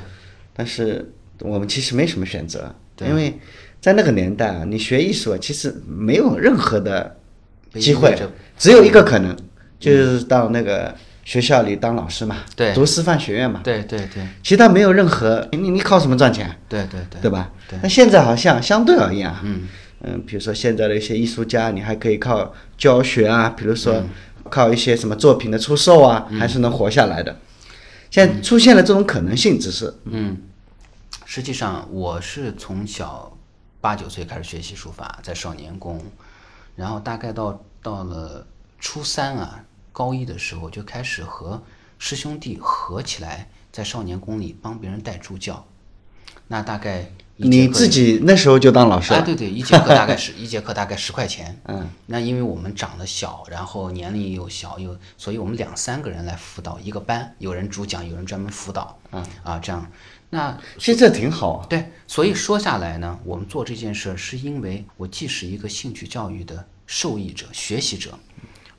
[0.52, 3.08] 但是我们其实没什么选择，对。
[3.08, 3.38] 因为
[3.80, 7.16] 在那个年代啊，你学艺术啊，其实没有任何的
[7.74, 8.14] 机会
[8.58, 9.34] 只有一个可能，
[9.78, 10.94] 就是到那个
[11.30, 12.74] 学校里当老师嘛，对。
[12.74, 14.26] 读师范学院嘛，对对对。
[14.42, 16.58] 其他没有任何，你你靠什么赚钱？
[16.68, 17.20] 对对对。
[17.20, 17.52] 对吧？
[17.68, 17.78] 对。
[17.84, 19.68] 那现在好像相对而言啊，嗯。
[20.00, 24.08] 嗯，比如说现在的一些艺术家，你还可以靠教学啊，比如说嗯。
[24.48, 27.36] 靠一些什么作品的出售啊，还是能活下来的。
[28.10, 30.36] 现在出现了这种可能性，只是嗯，
[31.24, 33.32] 实际上我是从小
[33.80, 36.02] 八九岁开始学习书法，在少年宫，
[36.74, 38.44] 然后大概到到了
[38.80, 41.62] 初三啊，高一的时候就开始和
[41.98, 45.66] 师兄弟合起来，在少年宫里帮别人带助教。
[46.48, 51.60] 那大概你自己那时候就当老师啊，了，对对，一节课大概是 一节课大概十块钱。
[51.66, 58.98] 嗯，那因为我们长得小，然后年龄又小，又所以我们两三个人来辅导一个班，有人主讲，有人专门辅导。
[59.12, 59.90] 嗯啊，这样，
[60.30, 61.66] 那其实这挺好啊。
[61.68, 68.18] 对，所以说下来呢，我们做这件事儿是因为我既是一个兴趣教育的受益者、学习者，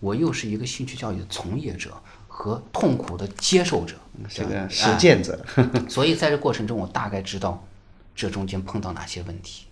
[0.02, 1.96] 我又是一个兴趣教育的从业者
[2.28, 3.96] 和痛苦的接受者。
[4.30, 5.40] 这个吧实践者，
[5.88, 7.66] 所以在这过程中，我大概知道
[8.14, 9.66] 这中间碰到哪些问题，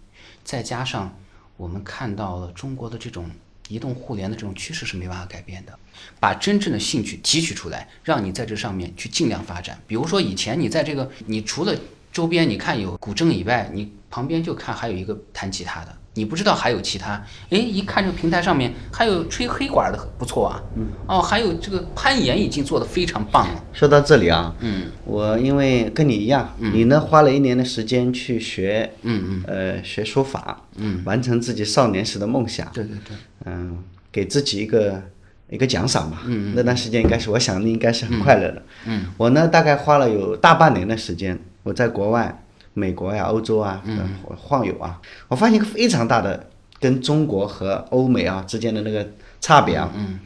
[0.43, 1.13] 再加上
[1.57, 3.29] 我们看到了中国的这种
[3.67, 5.77] 移动互联的这种趋势是没办法改变的，
[6.19, 9.79] 把真正的兴趣提取出来，让你在这上面去尽量发展。
[9.85, 11.75] 比如说以前你在这个，你除了
[12.11, 17.23] 周边你看有古筝以外，你旁边就看还有一个弹吉他的，你不知道还有其他。
[17.49, 20.61] 哎，一看这个平台上面还有吹黑管的，不错啊。
[21.07, 23.63] 哦，还有这个攀岩已经做得非常棒了。
[23.71, 33.15] 说到这里啊，嗯我因为跟你一样，你呢花了一年的时间去学，嗯嗯，呃，学书法，嗯，完成自己少年时的梦想，对对对。
[33.45, 33.77] 嗯，
[34.11, 35.01] 给自己一个
[35.49, 36.19] 一个奖赏嘛。
[36.25, 38.61] 嗯那段时间应该是，我想你应该是很快乐的。
[38.85, 39.05] 嗯。
[39.15, 42.43] 我呢，大概花了有大半年的时间，我在国外，
[42.73, 43.97] 美国呀、欧洲啊，嗯，
[44.37, 49.07] 晃悠啊，我发现一个非常大的跟中国和欧美啊之间的那个
[49.41, 49.91] 差别啊。
[49.95, 50.19] 嗯。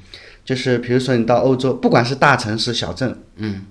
[0.45, 3.65] 就是比如说你到欧洲，不管是大城市、小镇，嗯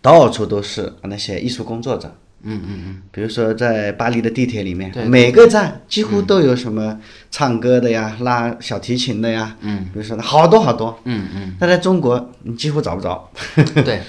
[0.00, 2.12] 到处都是那些艺术工作者。
[2.44, 6.98] 嗯嗯嗯，比如说在巴黎的地铁里面，对每个站几乎都有什么
[7.30, 10.98] 唱歌的呀、拉小提琴的呀，嗯，比如说好多好多。
[11.04, 13.30] 嗯嗯但在中国，你几乎找不着。
[13.54, 14.02] 嗯， 对。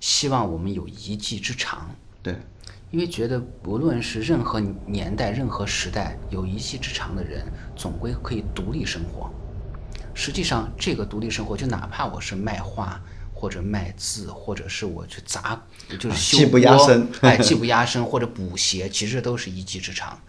[0.00, 1.88] 希望我们有一技之长，
[2.24, 2.34] 对，
[2.92, 7.42] 因为觉得不论是任何年代、任何时代，有一技之长的人，
[7.74, 9.30] 总归可以独立生活。
[10.12, 13.00] 实际上，这个独立生活，就哪怕我是卖画，
[13.32, 15.58] 或者卖字，或者是我去砸，
[15.98, 20.20] 就是修技不压锅身哎，技不压身， 或者补鞋，其实都是一技之长。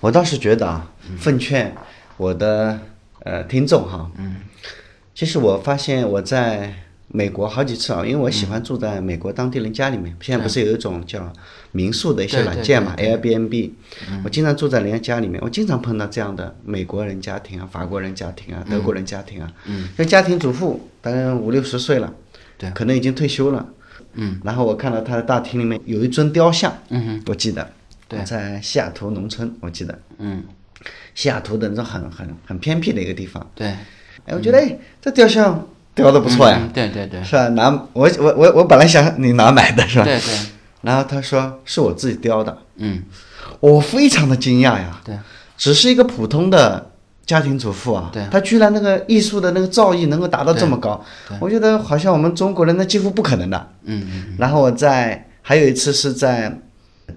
[0.00, 1.74] 我倒是觉得啊，奉劝
[2.16, 2.78] 我的
[3.24, 4.36] 呃听众哈，嗯，
[5.12, 6.72] 其实我发现我在
[7.16, 11.32] 美国好几次啊，因为我喜欢住在美国当地人家里面，现在不是有一种叫
[11.70, 13.70] 民宿的一些软件嘛对，Airbnb，
[14.24, 22.12] 我经常住在人家家里面，我经常碰到这样的美国人家庭啊、法国人家庭啊、德国人家庭啊，嗯，这家庭主妇大概五六十岁了，
[22.58, 22.68] 对。
[22.72, 23.64] 可能已经退休了，
[24.14, 27.70] 嗯，然后我看到他的大厅里面有一尊雕像，嗯哼，我记得，
[28.08, 28.20] 对。
[28.24, 29.96] 在西雅图农村，我记得。
[30.18, 30.42] 嗯，
[31.14, 33.48] 西雅图的那种很很很偏僻的一个地方。
[33.54, 33.68] 对，
[34.26, 37.48] 哎，我觉得哎，这雕像雕的不错呀，嗯对对对，是吧？
[37.50, 40.04] 拿我我我我本来想你哪买的是吧？
[40.04, 40.34] 对对，
[40.82, 43.02] 然后他说是我自己雕的，嗯，
[43.60, 45.00] 我非常的惊讶呀。
[45.04, 45.16] 对，
[45.56, 46.90] 只是一个普通的
[47.24, 48.26] 家庭主妇啊，对。
[48.30, 51.02] 她居然那个艺术的那个造诣能够达到这么高，
[51.40, 53.68] 我觉得好像我们中国人那几乎不可能的。
[53.84, 54.24] 嗯嗯。
[54.38, 56.60] 然后我在还有一次是在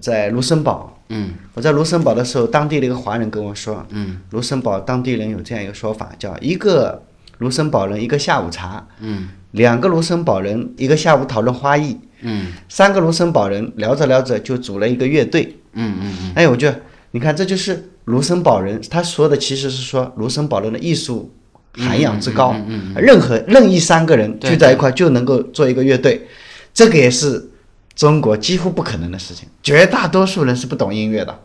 [0.00, 1.34] 在卢森堡，嗯。
[1.54, 4.20] 我在卢森堡的时候，当地的一个华人跟我说，嗯。
[4.30, 7.02] 卢森堡当地人有这样一个说法，叫一个
[7.38, 15.58] 卢森堡人一个下午茶，嗯两个卢森堡人一个下午讨论花艺，嗯三个卢森堡人聊着聊着就组了一个乐队。
[15.72, 16.80] 嗯嗯嗯哎，我觉得
[17.12, 21.32] 你看，这就是卢森堡人，他说的其实是说卢森堡人的艺术
[21.76, 26.26] 涵养之高，嗯嗯任何任意三个人聚在一块就能够做一个乐队，
[26.74, 27.50] 这个也是
[27.94, 31.38] 中国几乎不可能的事情，绝大多数人是不懂音乐的。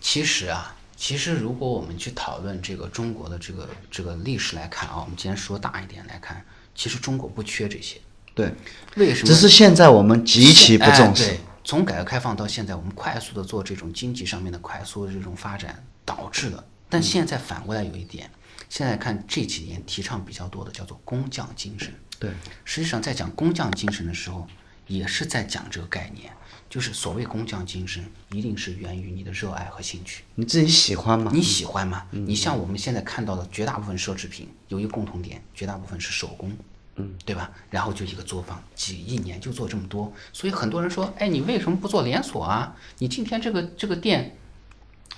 [0.00, 6.42] 其实啊，其实如果我们去讨论这个中国的这个这个历史来看啊，我们今天说大一点来看，
[6.74, 8.00] 其实中国不缺这些。
[8.34, 8.50] 对，
[8.96, 9.26] 为什么？
[9.26, 11.24] 只是现在我们极其不重视。
[11.24, 16.66] 哎对从改革开放到现在，我们快速的做这种经济上面的快速的这种发展，导致的。
[16.88, 18.30] 但现在反过来有一点，
[18.70, 21.92] 现在看这几年提倡比较多的叫做工匠精神。
[22.18, 22.30] 对，
[22.64, 24.46] 实际上在讲工匠精神的时候，
[24.86, 26.32] 也是在讲这个概念，
[26.74, 30.24] 就是所谓工匠精神，一定是源于你的热爱和兴趣。
[30.34, 31.30] 你自己喜欢吗？
[31.32, 32.04] 你喜欢吗？
[32.10, 36.50] 你像我们现在看到的绝大部分奢侈品，有一个共同点，绝大部分是手工。
[36.96, 37.48] 嗯，对吧？
[37.70, 42.74] 然后就一个作坊，几一年就做这么多，所以很多人说，哎，你为什么不做连锁啊？
[42.98, 44.36] 你今天这个这个店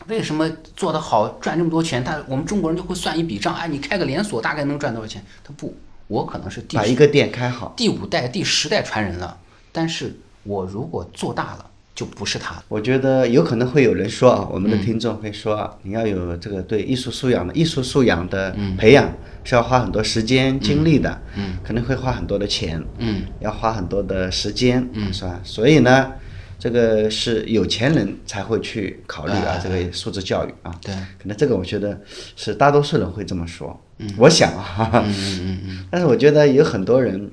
[0.09, 2.05] 为什么做得好，赚这么多钱？
[2.05, 5.25] 他我们中国人就会算一笔账，哎，你开个连锁大概能赚多少钱？
[5.43, 5.75] 他不，
[6.07, 7.73] 我可能是第把一个店开好。
[7.75, 9.41] 第五代、第十代传人了，
[9.73, 10.15] 但是
[10.47, 11.67] 我如果做大了。
[11.97, 12.63] 就不是他。
[12.69, 19.11] 我觉得有可能会有人说啊，我们的听众会说啊，你要有这个对艺术素养的艺术素养的培养
[19.45, 25.41] 是要花很多时间精力的，嗯，可能会花很多的钱，嗯，要花很多的时间，嗯，是吧？
[25.43, 26.13] 所以呢，
[26.59, 31.99] 这个是有钱人才会去考虑啊，这个素质教育啊，对，可能这个我觉得
[32.37, 37.31] 是大多数人会这么说，嗯，我想啊，嗯嗯嗯，但是我觉得有很多人，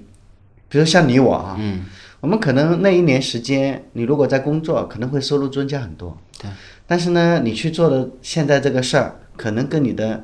[0.70, 1.84] 比如像你我啊，嗯。
[2.24, 6.18] 我们可能那一年时间，你如果在工作，可能会收入增加很多。
[6.42, 6.50] 对。
[6.88, 10.24] 但是呢，你去做的现在这个事儿，可能跟你的，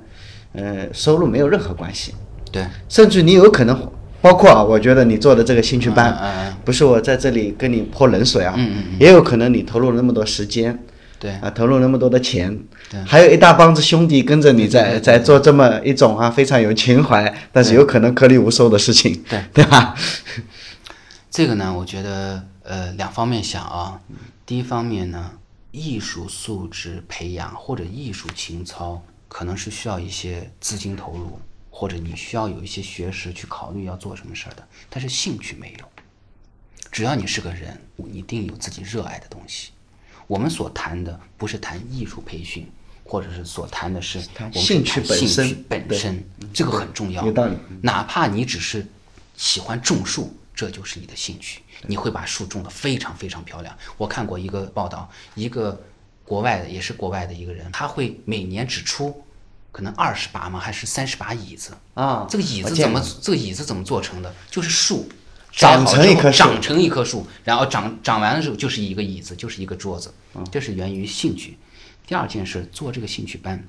[0.54, 2.14] 呃，收入没有任何关系。
[2.54, 2.66] 对。
[2.88, 8.54] 甚至你有可能，包括啊，我觉得你做的这个兴趣班，不是我在这里跟你泼冷水啊。
[8.56, 10.82] 嗯嗯也有可能你投入了那么多时间。
[11.20, 11.32] 对。
[11.42, 12.58] 啊，投入那么多的钱。
[12.90, 12.98] 对。
[13.04, 19.22] 还有一大帮子兄弟跟着你在在做这么一种啊非常有情怀，但是有可能颗粒无收的事情。
[19.30, 19.38] 对。
[19.54, 19.94] 对吧？
[21.32, 24.02] 这个呢，我觉得呃两方面想啊。
[24.46, 25.32] 第一方面呢，
[25.72, 31.39] 艺术素质培养或者艺术情操，可能是需要一些资金投入，
[31.70, 34.68] 或者你需要有一些学识去考虑要做什么事儿的。
[34.89, 35.86] 但是兴趣没有，
[36.92, 39.70] 只要你是个人，你一定有自己热爱的东西。
[40.26, 42.68] 我们所谈的不是谈艺术培训，
[43.04, 44.20] 或者是所谈的是
[44.54, 47.24] 兴趣本身本身，这个很重要。
[47.24, 47.56] 有道理。
[47.84, 48.88] 哪怕你只是
[49.38, 50.36] 喜欢种树。
[50.60, 53.74] 这就是你的兴趣，你会把树种得非常非常漂亮。
[53.95, 55.82] 我看过一个报道，一个
[56.26, 59.24] 国外的，也是国外的一个人，他会每年只出
[59.72, 60.60] 可能二十把吗？
[60.60, 62.28] 还是三十把椅子啊？
[62.30, 63.02] 这个椅子怎么？
[63.22, 64.36] 这个椅子怎么做成的？
[64.52, 65.08] 就是树
[65.54, 70.13] 长成一棵树，长成一棵树，然后长长完了之后就是一个椅子，就是一个桌子。
[70.52, 71.58] 这是源于兴趣。
[72.06, 73.65] 第二件事，做这个兴趣班，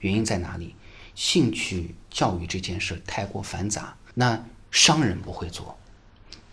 [0.00, 0.74] 原因在哪里？
[1.14, 5.78] 兴趣教育这件事太过繁杂，那商人不会做。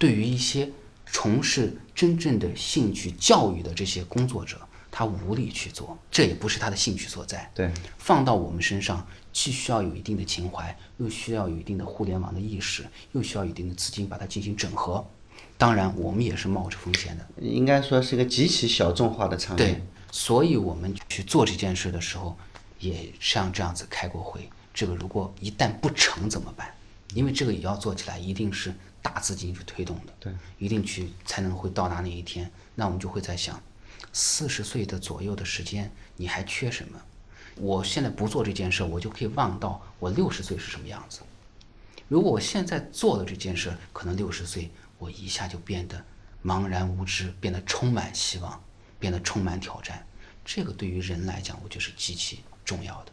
[0.02, 0.68] 对于一些
[1.06, 4.60] 从事真正的兴趣教育的这些工作者，
[4.90, 7.48] 他无力去做，这也不是他的兴趣所在。
[7.54, 15.06] 对，放到我们身上，既需要有一定的情怀，又需要有一定的互联网的意识，又需要一定的资金把它进行整合。
[15.56, 17.28] 当然，我们也是冒着风险的。
[17.40, 19.64] 应该说是一个极其小众化的产业。
[19.64, 22.36] 对，所以我们去做这件事的时候，
[22.80, 24.50] 也像这样子开过会。
[24.74, 26.74] 这个如果一旦不成怎么办？
[27.14, 28.74] 因为这个也要做起来，一定是。
[29.02, 32.52] 大资金去推动的，对，一定去才能会到达那一天。
[32.76, 33.62] 那我们就会在想，
[34.14, 37.02] 四十岁的左右的时间，你还缺什么？
[37.56, 41.22] 我现在不做这件事，我就可以望到我六十岁是什么样子。
[42.08, 46.04] 如果我现在做了这件事，可能六十岁我一下就变得
[46.44, 48.64] 茫然无知，变得充满希望，
[49.00, 50.06] 变得充满挑战。
[50.44, 53.12] 这个对于人来讲，我觉得是极其重要的。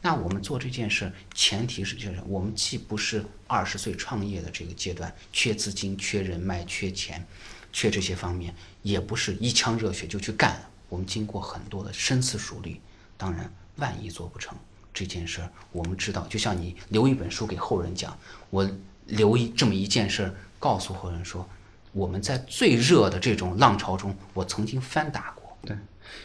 [0.00, 7.26] 那我们做这件事，前提是就是我们既不是二十岁创业的这个阶段，缺资金、缺人脉、缺钱、
[7.72, 10.60] 缺这些方面，也不是一腔热血就去干。
[10.88, 12.80] 我们经过很多的深思熟虑。
[13.16, 14.56] 当然，万一做不成
[14.92, 15.40] 这件事，
[15.72, 18.16] 我们知道，就像你留一本书给后人讲，
[18.50, 18.70] 我
[19.06, 21.48] 留一这么一件事，告诉后人说，
[21.92, 25.56] 我们在最热的这种浪潮中，我曾经翻打过。
[25.62, 25.76] 对。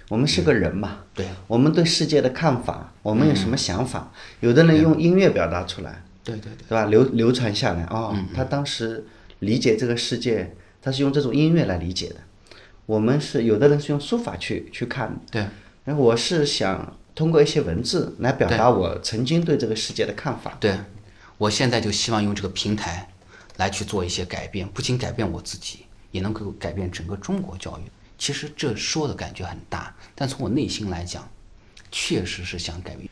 [0.10, 4.12] 我们是个人嘛，对，我们对世界的看法，我们有什么想法？
[4.42, 6.86] 有的人用音乐表达出来，对对对，对吧？
[6.86, 9.06] 流流传下来哦，他当时
[9.40, 12.16] 理解这个世界，他是用这种音乐来理解的。
[12.86, 15.46] 我们是有的人是用书法去去看，对。
[15.86, 20.58] 然后我是想通过一些文字来表达我曾经对这个世界的看法。
[20.60, 20.78] 对，
[21.38, 23.08] 我现在就希望用这个平台
[23.58, 27.90] 来去做一些改变，不仅改变我自己，也能够改变整个中国教育。
[28.22, 31.28] 其实这说的感觉很大，但从我内心来讲，
[31.92, 33.10] 确实是想改变。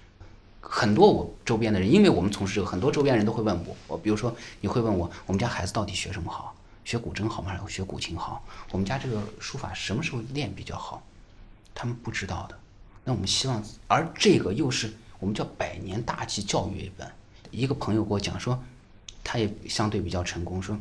[0.62, 4.32] 很多我周边的人，因为我们从事这个，很多周边人都会问我，我比如说
[4.62, 6.56] 你会问我，我们家孩子到底学什么好？
[6.86, 7.50] 学古筝好吗？
[7.50, 8.46] 还是学古琴好？
[8.70, 11.02] 我们家这个书法什么时候练比较好？
[11.74, 12.56] 他们不知道的。
[13.04, 17.12] 那我们希望，而这个又是我们叫百年大计教育一本。
[17.50, 18.64] 一个朋友给我讲说，
[19.24, 20.78] 他也相对比较成功，说。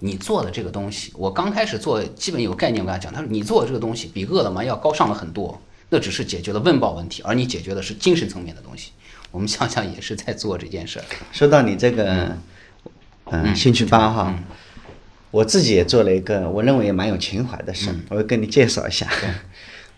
[0.00, 2.84] 你做的这个东西，我刚开始做，基本有概念。
[2.84, 8.90] 我跟他讲，他说你做的这个东西比饿了么要高尚了很多，那只是解决了温饱问题，而你解决的是精神层面的东西。
[9.30, 11.04] 我们想想也是在做这件事儿。
[11.32, 12.36] 说到你这个，
[13.24, 14.34] 嗯，兴趣班哈，
[15.30, 19.08] 我自己也做了一个，我认为也蛮有情怀的事，我会跟你介绍一下。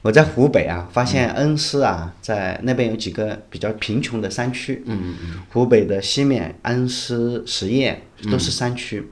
[0.03, 4.84] 我在湖北啊，发现恩施啊，在那边有几个比较贫穷的山区。
[4.86, 5.42] 嗯嗯嗯。
[5.53, 7.99] 湖北的西面，恩施、十堰
[8.30, 9.05] 都是山区，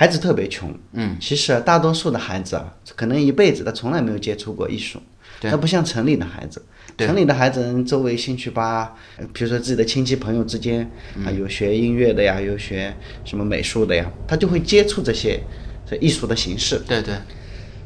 [0.00, 0.74] 孩子特别穷。
[0.92, 1.14] 嗯。
[1.20, 4.98] 其实啊，大多数的孩子啊，可能一辈子他从来没有接触过艺术。
[5.38, 6.62] 对他不像城里的孩子，
[6.96, 10.90] 城里的孩子周围兴趣班，呃比如说自己的亲戚朋友之间
[11.22, 12.94] 啊，有学音乐的呀，有学
[13.26, 15.38] 什么美术的呀，他就会接触这些
[15.86, 16.80] 这艺术的形式。
[16.88, 17.14] 对对，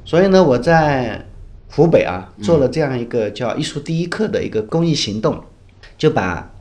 [0.05, 1.27] 所以呢，我在
[1.69, 5.43] 湖北啊做了这样一个叫“艺术第一课”的一个公益行动，
[5.99, 6.54] 就把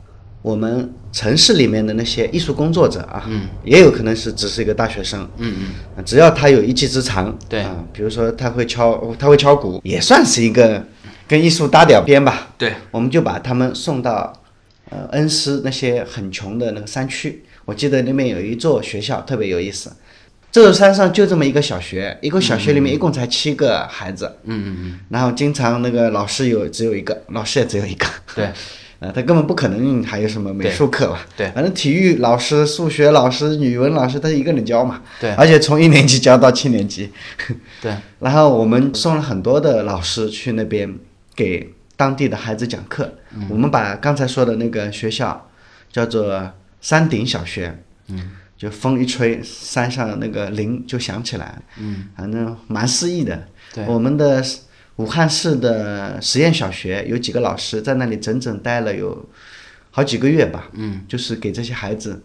[0.44, 3.48] 我们城市里面的那些艺术工作者啊，嗯。
[3.64, 5.54] 也有可能是只是一个大学生，嗯
[5.96, 7.62] 嗯，只要他有一技之长，对。
[7.62, 10.84] 啊，比如说他会敲，他会敲鼓，也算是一个
[11.26, 14.30] 跟艺术搭点边吧，对，我们就把他们送到
[14.90, 17.42] 呃恩施那些很穷的那个山区。
[17.64, 19.90] 我记得那边有一座学校特别有意思，
[20.52, 28.50] 这座山上就这么一个小学，一个小学里面一共才七个孩子，嗯嗯嗯，然后经常那个老师有只有一个，老师也只有一个，对，
[29.04, 31.26] 呃，他根本不可能还有什么美术课吧？
[31.36, 37.10] 对反正体育老师、数学老师、语文老师他一个人教嘛，对而且从一年级教到七年级，
[37.82, 40.98] 对，然后我们送了很多的老师去那边
[41.36, 43.12] 给当地的孩子讲课。
[43.50, 45.50] 我们把刚才说的那个学校
[45.92, 46.50] 叫做
[46.80, 47.76] 山顶小学，
[48.08, 53.48] 嗯，就风一吹，山上那个铃就响起来，嗯，反正蛮诗意的。
[53.74, 54.40] 对我们的
[54.96, 59.28] 武汉市的实验小学有几个老师在那里整整待了有
[59.90, 62.22] 好几个月吧，嗯，就是给这些孩子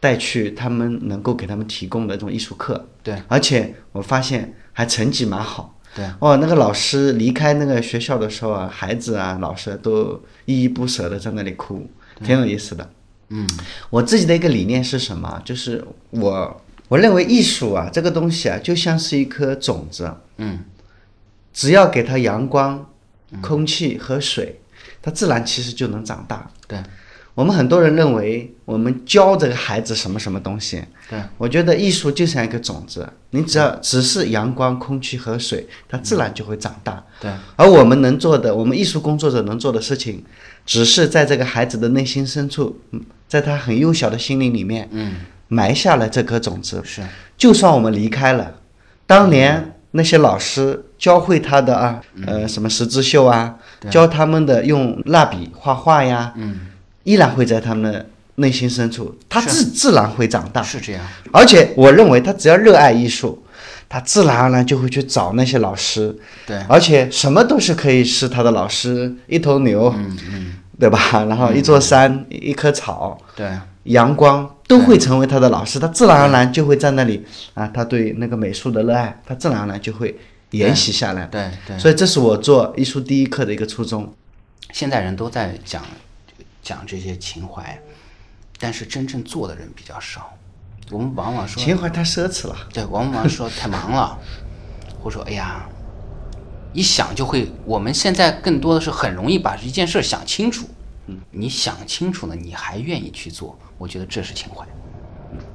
[0.00, 5.78] 带去他们能够给他们提供的这种艺术课，对，而且我发现还成绩蛮好。
[5.94, 11.86] 对，哦，那个老师离开那个学校的时候啊，孩子啊、老师都依依不舍的在那里哭，
[12.24, 12.90] 挺有意思的。
[13.28, 13.46] 嗯，
[13.90, 15.40] 我自己的一个理念是什么？
[15.44, 20.60] 就是我我认为艺术啊，这个东西啊，就像是一颗种子，嗯，
[21.52, 22.84] 只要给它阳光、
[23.40, 24.60] 空气和水，
[25.00, 26.50] 它自然其实就能长大。
[26.66, 26.78] 对，
[27.34, 37.04] 我们很多人认为我们教这个孩子什么什么东西，对，我觉得艺术就像一个种子，你只要只是阳光、空气和水，它自然就会长大。
[37.20, 40.24] 对，而我们能做的，我们艺术工作者能做的事情，
[40.66, 45.14] 只是在这个孩子的内心深处，嗯在他很幼小的心灵里面，嗯，
[45.48, 46.82] 埋下了这颗种子。
[46.84, 47.02] 是，
[47.38, 48.56] 就算我们离开了，
[49.06, 53.54] 当年那些老师教会他的啊，呃，什么十字绣啊，
[53.90, 56.68] 教他们的用蜡笔画画呀，嗯，
[57.04, 60.62] 依然会在他们的内心深处，他自自然会长大。
[60.62, 63.42] 是这样，而且我认为他只要热爱艺术，
[63.88, 66.16] 他自然而然就会去找那些老师，
[66.46, 70.98] 对，而且什么都是可以是他的老师，一头牛，嗯嗯，对吧？
[71.28, 73.50] 然后一座山，一棵草，对，
[73.84, 77.24] 阳光都会成为他的老师，他自然而然就会在那里
[77.54, 80.16] 啊，他对那个美术的热爱，他自然而然就会
[80.50, 81.26] 沿袭下来。
[81.26, 81.78] 对对。
[81.78, 84.14] 所以这是我做艺术第一课的一个初衷。
[84.72, 85.82] 现在人都在讲
[86.62, 87.78] 讲这些情怀，
[88.58, 90.32] 但是真正做的人比较少。
[90.90, 94.18] 我们往往说情怀太奢侈了，对，往往说太忙了，
[95.02, 95.68] 或者说哎呀，
[96.72, 97.50] 一想就会。
[97.64, 100.68] 我们现在更多的是很容易把一件事儿想清楚。
[101.06, 104.64] 嗯，你想清楚了，你还愿意去做，我觉得这是情怀。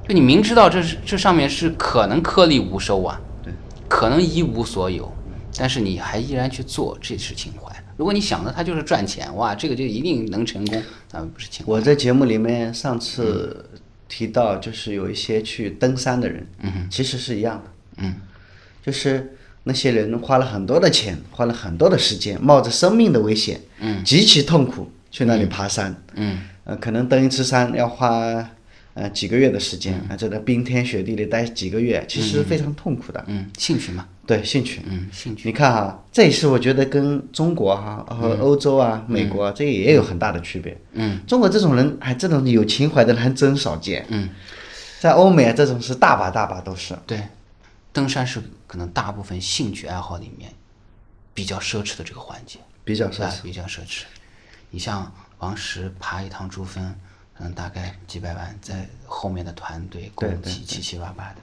[0.05, 3.53] 就你明知道这是这上面是可能颗粒无收啊，对，
[3.87, 5.09] 可能一无所有，
[5.57, 7.73] 但是你还依然去做，这是情怀。
[7.95, 11.71] 如果你想的它就是赚钱，哇，这个就一定能成功，那不是情怀。
[11.71, 13.69] 我在节目里面上次
[14.07, 18.15] 提到，就是有一些去登山的人，嗯，其实是一样的，嗯，
[18.85, 28.45] 就是那些人花了很多的钱，花了很多的时间，冒着生命的危险，嗯，极其痛苦去那里爬山，嗯，呃，可能登一次山要花
[28.93, 35.47] 呃几个月的时间，啊，在那冰天雪地里待几个月，其实非常痛苦的，嗯，兴趣嘛，对，兴趣，嗯，兴趣。
[35.47, 40.77] 你看哈，这也是我觉得跟中国哈和欧洲啊、美国啊这也有很大的区别。
[40.91, 44.05] 嗯，中国这种人，哎，这种有情怀的人还真少见。
[44.09, 44.27] 嗯，
[44.99, 46.93] 在欧美啊，这种是大把大把都是。
[47.05, 47.23] 对，
[47.93, 50.51] 登山是可能大部分兴趣爱好里面
[51.33, 54.01] 比较奢侈的这个环节，比较奢侈，啊比较奢侈。
[54.71, 55.09] 你像
[55.39, 56.93] 王石爬一趟珠峰，
[57.39, 61.35] 嗯大概几百万，在后面的团队对对供给七七八八的，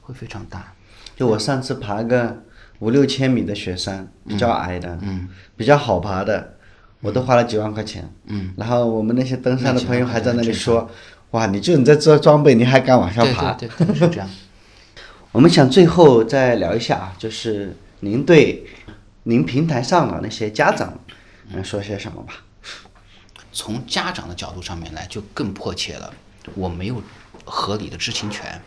[0.00, 0.72] 会非常大。
[1.16, 2.42] 就我上次爬个
[2.78, 6.56] 五六千米的雪山，比较矮的，嗯，比较好爬的，
[7.00, 8.10] 我都花了几万块钱。
[8.24, 10.90] 嗯，然后我们那些登山的朋友还在那里说
[11.32, 14.28] ：“哇，你就你这这装备，你还敢往下爬？”对对对，是这样。
[15.30, 18.64] 我们想最后再聊一下啊，就是您对
[19.24, 20.98] 您平台上的那些家长，
[21.52, 22.34] 嗯，说些什么吧？
[23.54, 26.12] 从家长的角度上面来，就更迫切了。
[26.54, 27.00] 我没有
[27.44, 28.60] 合理的知情权，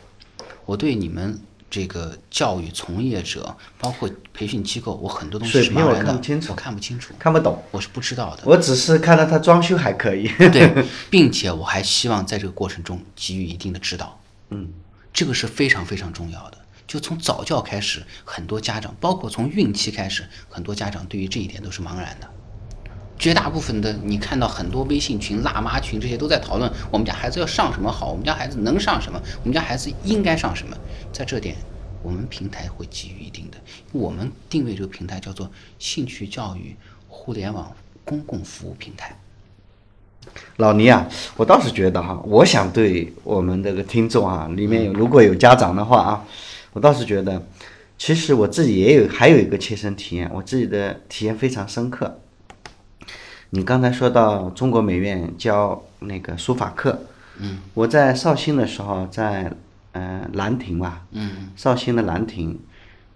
[0.66, 8.44] 我对你们这个教育从业者，包括培训机构，我很多东西是茫然的，看不清楚我看不清楚，看不懂，我是不知道的。
[8.46, 10.28] 我只是看到他装修还可以。
[10.38, 14.20] 对， 并且我还希望在这个过程中给予一定的指导。
[14.50, 14.70] 嗯，
[15.14, 16.58] 这个是非常非常重要的。
[16.88, 22.28] 就从早教开始，很多家长，包括从孕期开始，很多家长对于这一点都是茫然的。
[23.20, 30.78] 绝大部分的，你看到很多微信群、辣妈群这些都在讨论我们家孩子要上什么好，我们家孩子能上什么，我们家孩子应该上什么。
[31.12, 31.56] 在这点，
[32.04, 33.58] 我们平台会给予一定的，
[33.92, 35.50] 我们定位这个平台叫做
[35.80, 36.76] 兴趣教育
[37.08, 37.72] 互联网
[38.06, 39.18] 公共服务平台。
[40.58, 41.08] 老倪啊，
[41.38, 46.26] 我倒是觉得哈，我想对我们这个听众啊，里面有如果有家长的话啊，
[46.74, 47.42] 我倒是觉得，
[47.98, 52.20] 其实我自己也有还有一个切身体验，我自己的体验非常深刻。
[53.50, 57.00] 你刚才说到中国美院教那个书法课，
[57.40, 59.52] 嗯，我在绍兴的时候，在
[59.94, 62.60] 呃兰亭吧，嗯，绍兴的兰亭，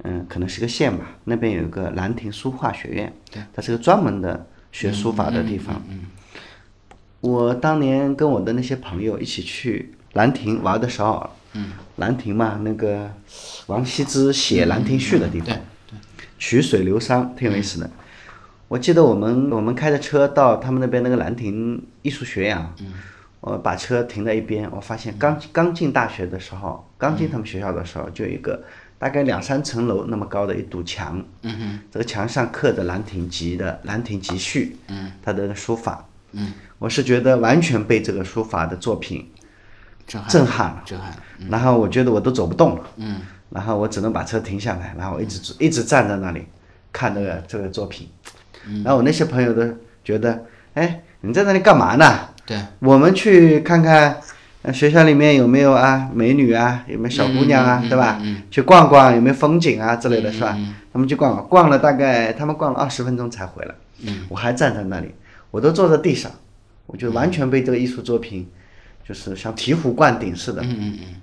[0.03, 6.05] 嗯，可能是个县吧，那边有一个兰亭书画学院，对，它是个专门的学书法的地方，嗯。
[7.19, 13.11] 我当年跟我的那些朋友一起去兰亭玩的时候，嗯，兰亭嘛，那个
[13.67, 15.97] 王羲之写《兰亭序》的地方，对
[16.39, 17.89] 曲水流觞，挺有意思的。
[18.71, 22.73] 我记得我们我们开着车到他们那边那个兰亭艺术学院啊，
[23.41, 28.63] 我把车停在一边，我发现刚刚进大学的时候，刚进他们学校的时候，就有一个
[28.97, 39.29] 大概两三层楼那么高的一堵墙，嗯哼，这个墙上刻着《兰亭集》的《兰亭集序》，嗯，他的书法，嗯，我是觉得完全被这个书法的作品
[40.07, 40.29] 震撼。
[40.31, 41.13] 震撼了，震撼。
[41.49, 43.19] 然后我觉得我都走不动了，嗯，
[43.49, 46.45] 然后我只能把车停下来，然后我一直一直站在那里
[46.93, 48.07] 看那个这个作品，
[48.83, 49.63] 然后我那些朋友都
[50.03, 52.29] 觉得，哎，你在那里干嘛呢？
[52.45, 54.19] 对，我们去看看，
[54.63, 58.21] 呃学校里面有没有啊美女啊，有没有小姑娘啊，对吧？
[58.49, 60.57] 去逛逛有没有风景啊之类的是吧？
[60.93, 63.73] 他们去逛逛，逛了大概他们逛了二十分钟才回来，
[64.27, 65.13] 我还站在那里，
[65.51, 66.31] 我都坐在地上，
[66.87, 68.49] 我就完全被这个艺术作品，
[69.07, 71.15] 就是像醍醐灌顶似的，嗯嗯嗯，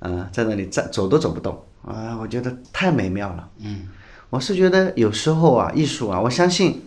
[0.00, 1.62] 嗯，在那里站走都走不动。
[1.86, 3.48] 啊，我觉得太美妙了。
[3.58, 3.86] 嗯，
[4.36, 6.82] 我是觉得有时候啊，艺术啊，我相信，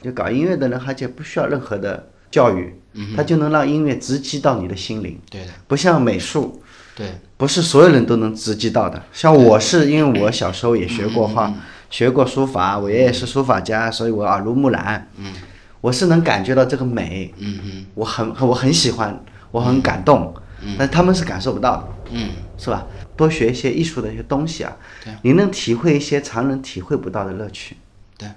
[0.00, 6.62] 就搞音乐的人，而且不需要任何的教育，嗯他就能让音乐直击到你的心灵，对的，不像美术，
[6.94, 9.02] 对，不是所有人都能直击到的。
[9.12, 11.54] 像我是因为我小时候也学过嗯画，
[11.90, 15.32] 学过书法，我爷爷是书法家，所以我耳濡目染，嗯，
[15.80, 20.32] 我是能感觉到这个美，嗯嗯我很我很喜欢，我很感动，
[20.78, 21.88] 但他们是感受不到的。
[22.12, 22.86] 嗯，是吧？
[23.16, 27.76] 多学一些艺术的一些东西啊，对你能体会一些常人体会不到的乐趣。
[28.16, 28.28] 对，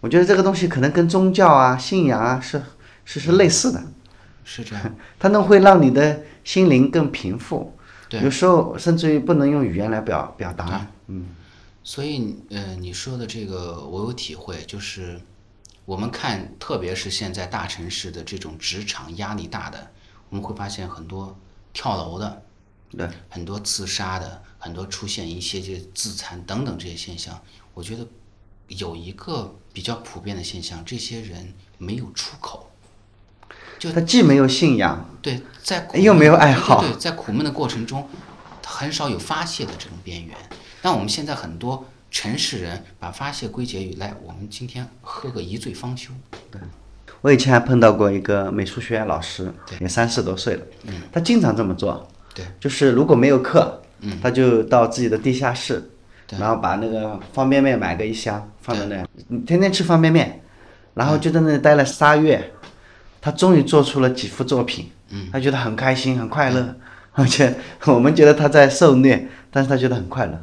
[0.00, 2.62] 我觉得这个东西可能跟宗教啊、信仰啊是
[3.04, 3.82] 是是类似的，
[4.44, 4.94] 是这样。
[5.18, 7.72] 它能会让你的心灵更平复。
[8.08, 10.86] 对有时候甚至于不能用语言来表表达。
[11.08, 11.26] 嗯，
[11.82, 15.20] 所以，呃，你说的这个我有体会，就是
[15.84, 19.90] 我们看，特别是现在大城市的这种职场压力大的，
[20.28, 21.36] 我们会发现很多
[21.72, 22.42] 跳楼的，
[22.90, 27.40] 对，很多自杀的，很多出现一些这自残等等这些现象。
[27.74, 28.06] 我觉得
[28.68, 32.70] 有一个比较普遍的现象，这些人没有出口。
[33.78, 38.08] 就他既没有信仰，对，在又没有爱好对对，在苦闷的过程中，
[38.62, 40.34] 他很少有发泄的这种边缘。
[40.80, 46.10] 但我们现在很多城市人把发泄归结于来，我们今天喝个一醉方休。
[46.50, 46.58] 对
[47.20, 54.18] 我以前还碰到过一个美术学院老师，也三十多岁了，嗯他经常这么做，对，就是如果没有课，嗯。
[54.22, 55.82] 他就到自己的地下室，
[56.38, 60.42] 然后把那个方便面买个一箱放在那，嗯天天吃方便面，
[60.92, 62.52] 然后就在那里待了仨月，
[63.22, 65.28] 他终于做出了几幅作品，嗯。
[65.32, 66.76] 他觉得很开心很快乐，
[67.12, 67.54] 而且
[67.86, 70.38] 我们觉得他在受虐，但是他觉得很快乐，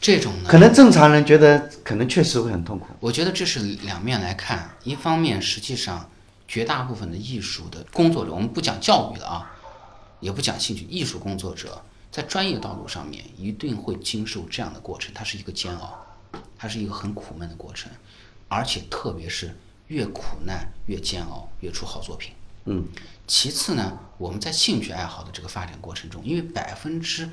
[0.00, 4.70] 这种呢，可能正常人觉得可能确实会很痛苦，我觉得这是两面来看。
[4.84, 6.08] 一方面，实际上
[6.48, 9.50] 绝大部分的艺术的工作者，我们不讲教育的啊，
[10.24, 16.02] 也不讲兴趣，艺术工作者在专业道路上面一定会经受这样的过程，它是一个煎熬，
[16.56, 17.92] 它是一个很苦闷的过程，
[18.48, 19.54] 而且特别是
[19.88, 22.32] 越苦难越煎熬，越出好作品。
[22.64, 22.88] 嗯，
[23.26, 27.28] 其次呢，我们在兴趣爱好的这个发展过程中，因为百分之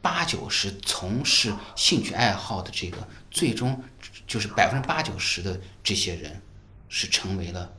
[0.00, 3.84] 八九十从事兴趣爱好的这个，最终
[4.26, 6.40] 就是百分之八九十的这些人
[6.88, 7.70] 是成为了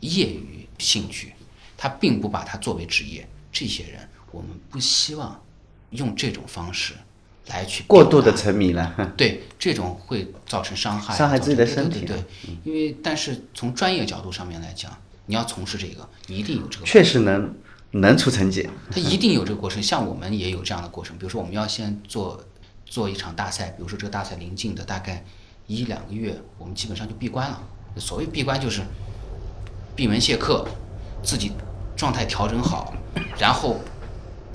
[0.00, 1.32] 业余兴趣，
[1.74, 3.26] 他并不把它作为职业。
[3.54, 5.40] 这些人，我们不希望
[5.90, 6.92] 用这种方式
[7.46, 14.90] 来去过度的沉迷了，对，这种会造成伤害，伤害自己的身体对对对，因为但是从专业角度上面来讲，
[15.26, 17.54] 你要从事这个，你一定有这个确实能
[17.92, 18.68] 能出成绩。
[18.90, 19.80] 他一定有这个过程。
[19.80, 22.44] 像我们也有这样的过程，比如说我们要先做
[22.84, 25.24] 做一场大赛，比如说这个大赛临近的大概
[25.68, 27.62] 一两个月，我们基本上就闭关了。
[27.96, 28.82] 所谓闭关就是
[29.94, 30.66] 闭门谢客，
[31.22, 31.52] 自己
[31.96, 32.94] 状态调整好，
[33.38, 33.80] 然后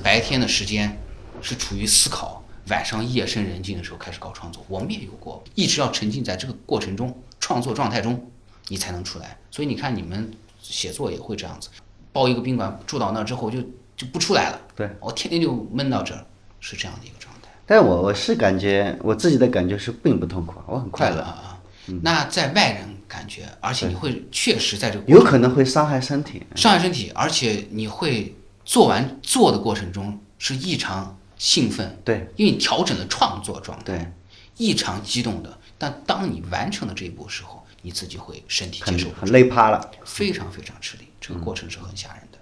[0.03, 0.97] 白天的时间
[1.41, 4.65] 是处于思考，晚上夜深人静的时候开始搞创作。
[4.67, 8.29] 我们也有过，一直要沉浸在这个过程中，创作状态中，
[8.67, 9.37] 你才能出来。
[9.51, 10.31] 所以你看，你们
[10.61, 11.69] 写作也会这样子，
[12.11, 13.61] 包一个宾馆住到那儿之后就
[13.95, 14.61] 就不出来了。
[14.75, 16.25] 对，我天天就闷到这儿，
[16.59, 17.49] 是这样的一个状态。
[17.65, 21.21] 但我我是感觉我自己的感觉是并不痛苦，我很快乐。
[21.21, 21.59] 啊啊！
[22.03, 26.43] 那在外人感觉，而且你会确实在这个有可能会伤害身体。
[26.55, 34.11] 伤害身体，而且你会做完做的过程中是异常兴奋，对，因为你调整了创作状态，对，
[34.57, 35.57] 异常激动的。
[35.77, 39.89] 但当你完成了这一步的时候，你自己会身体接受不很累趴了。
[40.05, 42.37] 非常非常吃力，这个过程是很吓人的。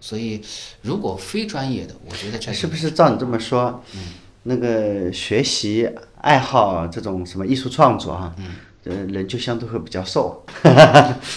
[0.00, 0.40] 所以，
[0.80, 3.82] 如果非专业的，我觉得这是不是照你这么说？
[3.94, 4.00] 嗯，
[4.44, 5.90] 那个学习
[6.20, 8.54] 爱好这种什么艺术创作哈，嗯，
[8.84, 10.44] 呃，人就相对会比较瘦。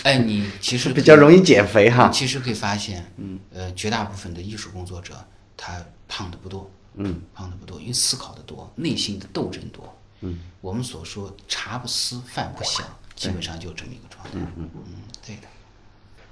[0.04, 2.10] 哎，你其实比较容易减肥哈。
[2.10, 5.14] 其实可以发现，嗯，呃，绝大部分的艺术工作者
[5.58, 5.74] 他
[6.08, 9.98] 胖的不多，嗯，胖的不多，因为思考的多，内心的斗争多。
[10.22, 12.86] 嗯，我们所说茶不思饭不想，
[13.16, 14.32] 基本上就这么一个状态。
[14.36, 14.94] 嗯嗯，
[15.26, 15.42] 对的。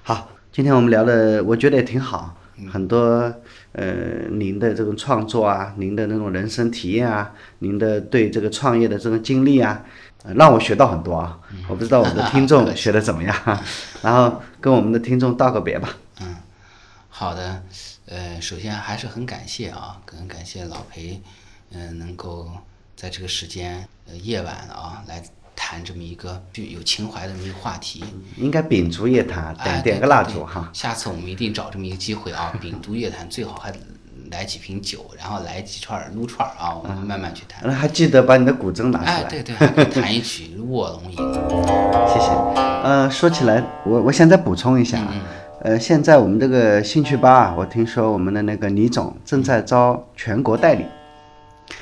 [0.04, 2.36] 好，今天我们聊的，我觉得也挺好，
[2.72, 3.34] 很多
[3.72, 11.40] 呃，您的这种创作啊，您的那种人生体验啊，您的对这个创业的这种经历啊，呃让我学到很多啊。
[11.68, 13.64] 我不知道我们的听众 学的怎么样，
[14.02, 15.90] 然后跟我们的听众道个别吧。
[16.20, 16.36] 嗯，
[17.10, 17.64] 好的，
[18.06, 21.22] 呃，首先还是很感谢啊，很感谢老裴，
[21.72, 22.50] 嗯、能够
[22.96, 25.24] 在这个时间呃夜晚啊来
[25.56, 28.04] 谈这么一个具有情怀的这么一个话题。
[28.38, 30.70] 应该秉烛夜谈，哎，点点个蜡烛哈。
[30.74, 33.72] 下次我们一定找这么一个机会啊，秉烛夜谈，最好还
[34.32, 37.62] 来几瓶酒，然后来几串撸串啊，我们慢慢去谈。
[37.64, 39.30] 那还记得把你的古筝拿出哎，来。
[39.30, 41.18] 对对，还弹一曲《卧龙吟》。
[42.14, 42.30] 谢谢。
[42.84, 45.14] 呃，说起来，我我想再补充一下啊，
[45.64, 50.86] 呃，现在我们这个兴趣班啊，我听说我们的那个李总正在招全国代理。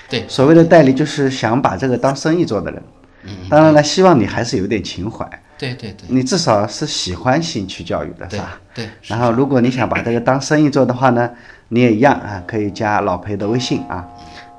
[0.10, 2.84] 对，所谓的代理就是想把这个当生意做的人。
[3.24, 5.28] 嗯，当然了，希望你还是有点情怀，
[5.58, 8.60] 对对对你至少是喜欢兴趣教育的，是吧？
[8.74, 11.30] 对，然后，如果你想把这个当生意做的话呢，
[11.70, 14.07] 你也一样啊，可以加老裴的微信啊。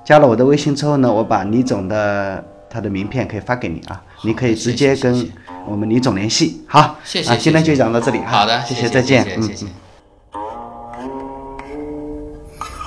[0.04, 5.28] 加了我的微信之后呢，我把李总的他的名片可以发给你啊，你可以直接跟
[5.66, 6.64] 我们李总联系。
[6.66, 8.38] 好，谢谢啊，今天就讲到这里哈。
[8.38, 9.50] 好的，谢谢再见，嗯。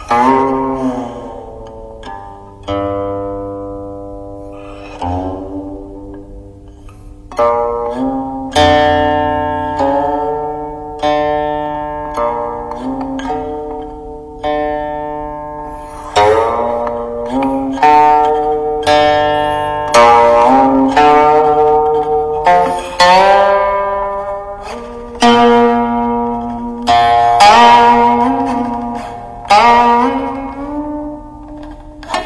[0.09, 1.00] 嗯。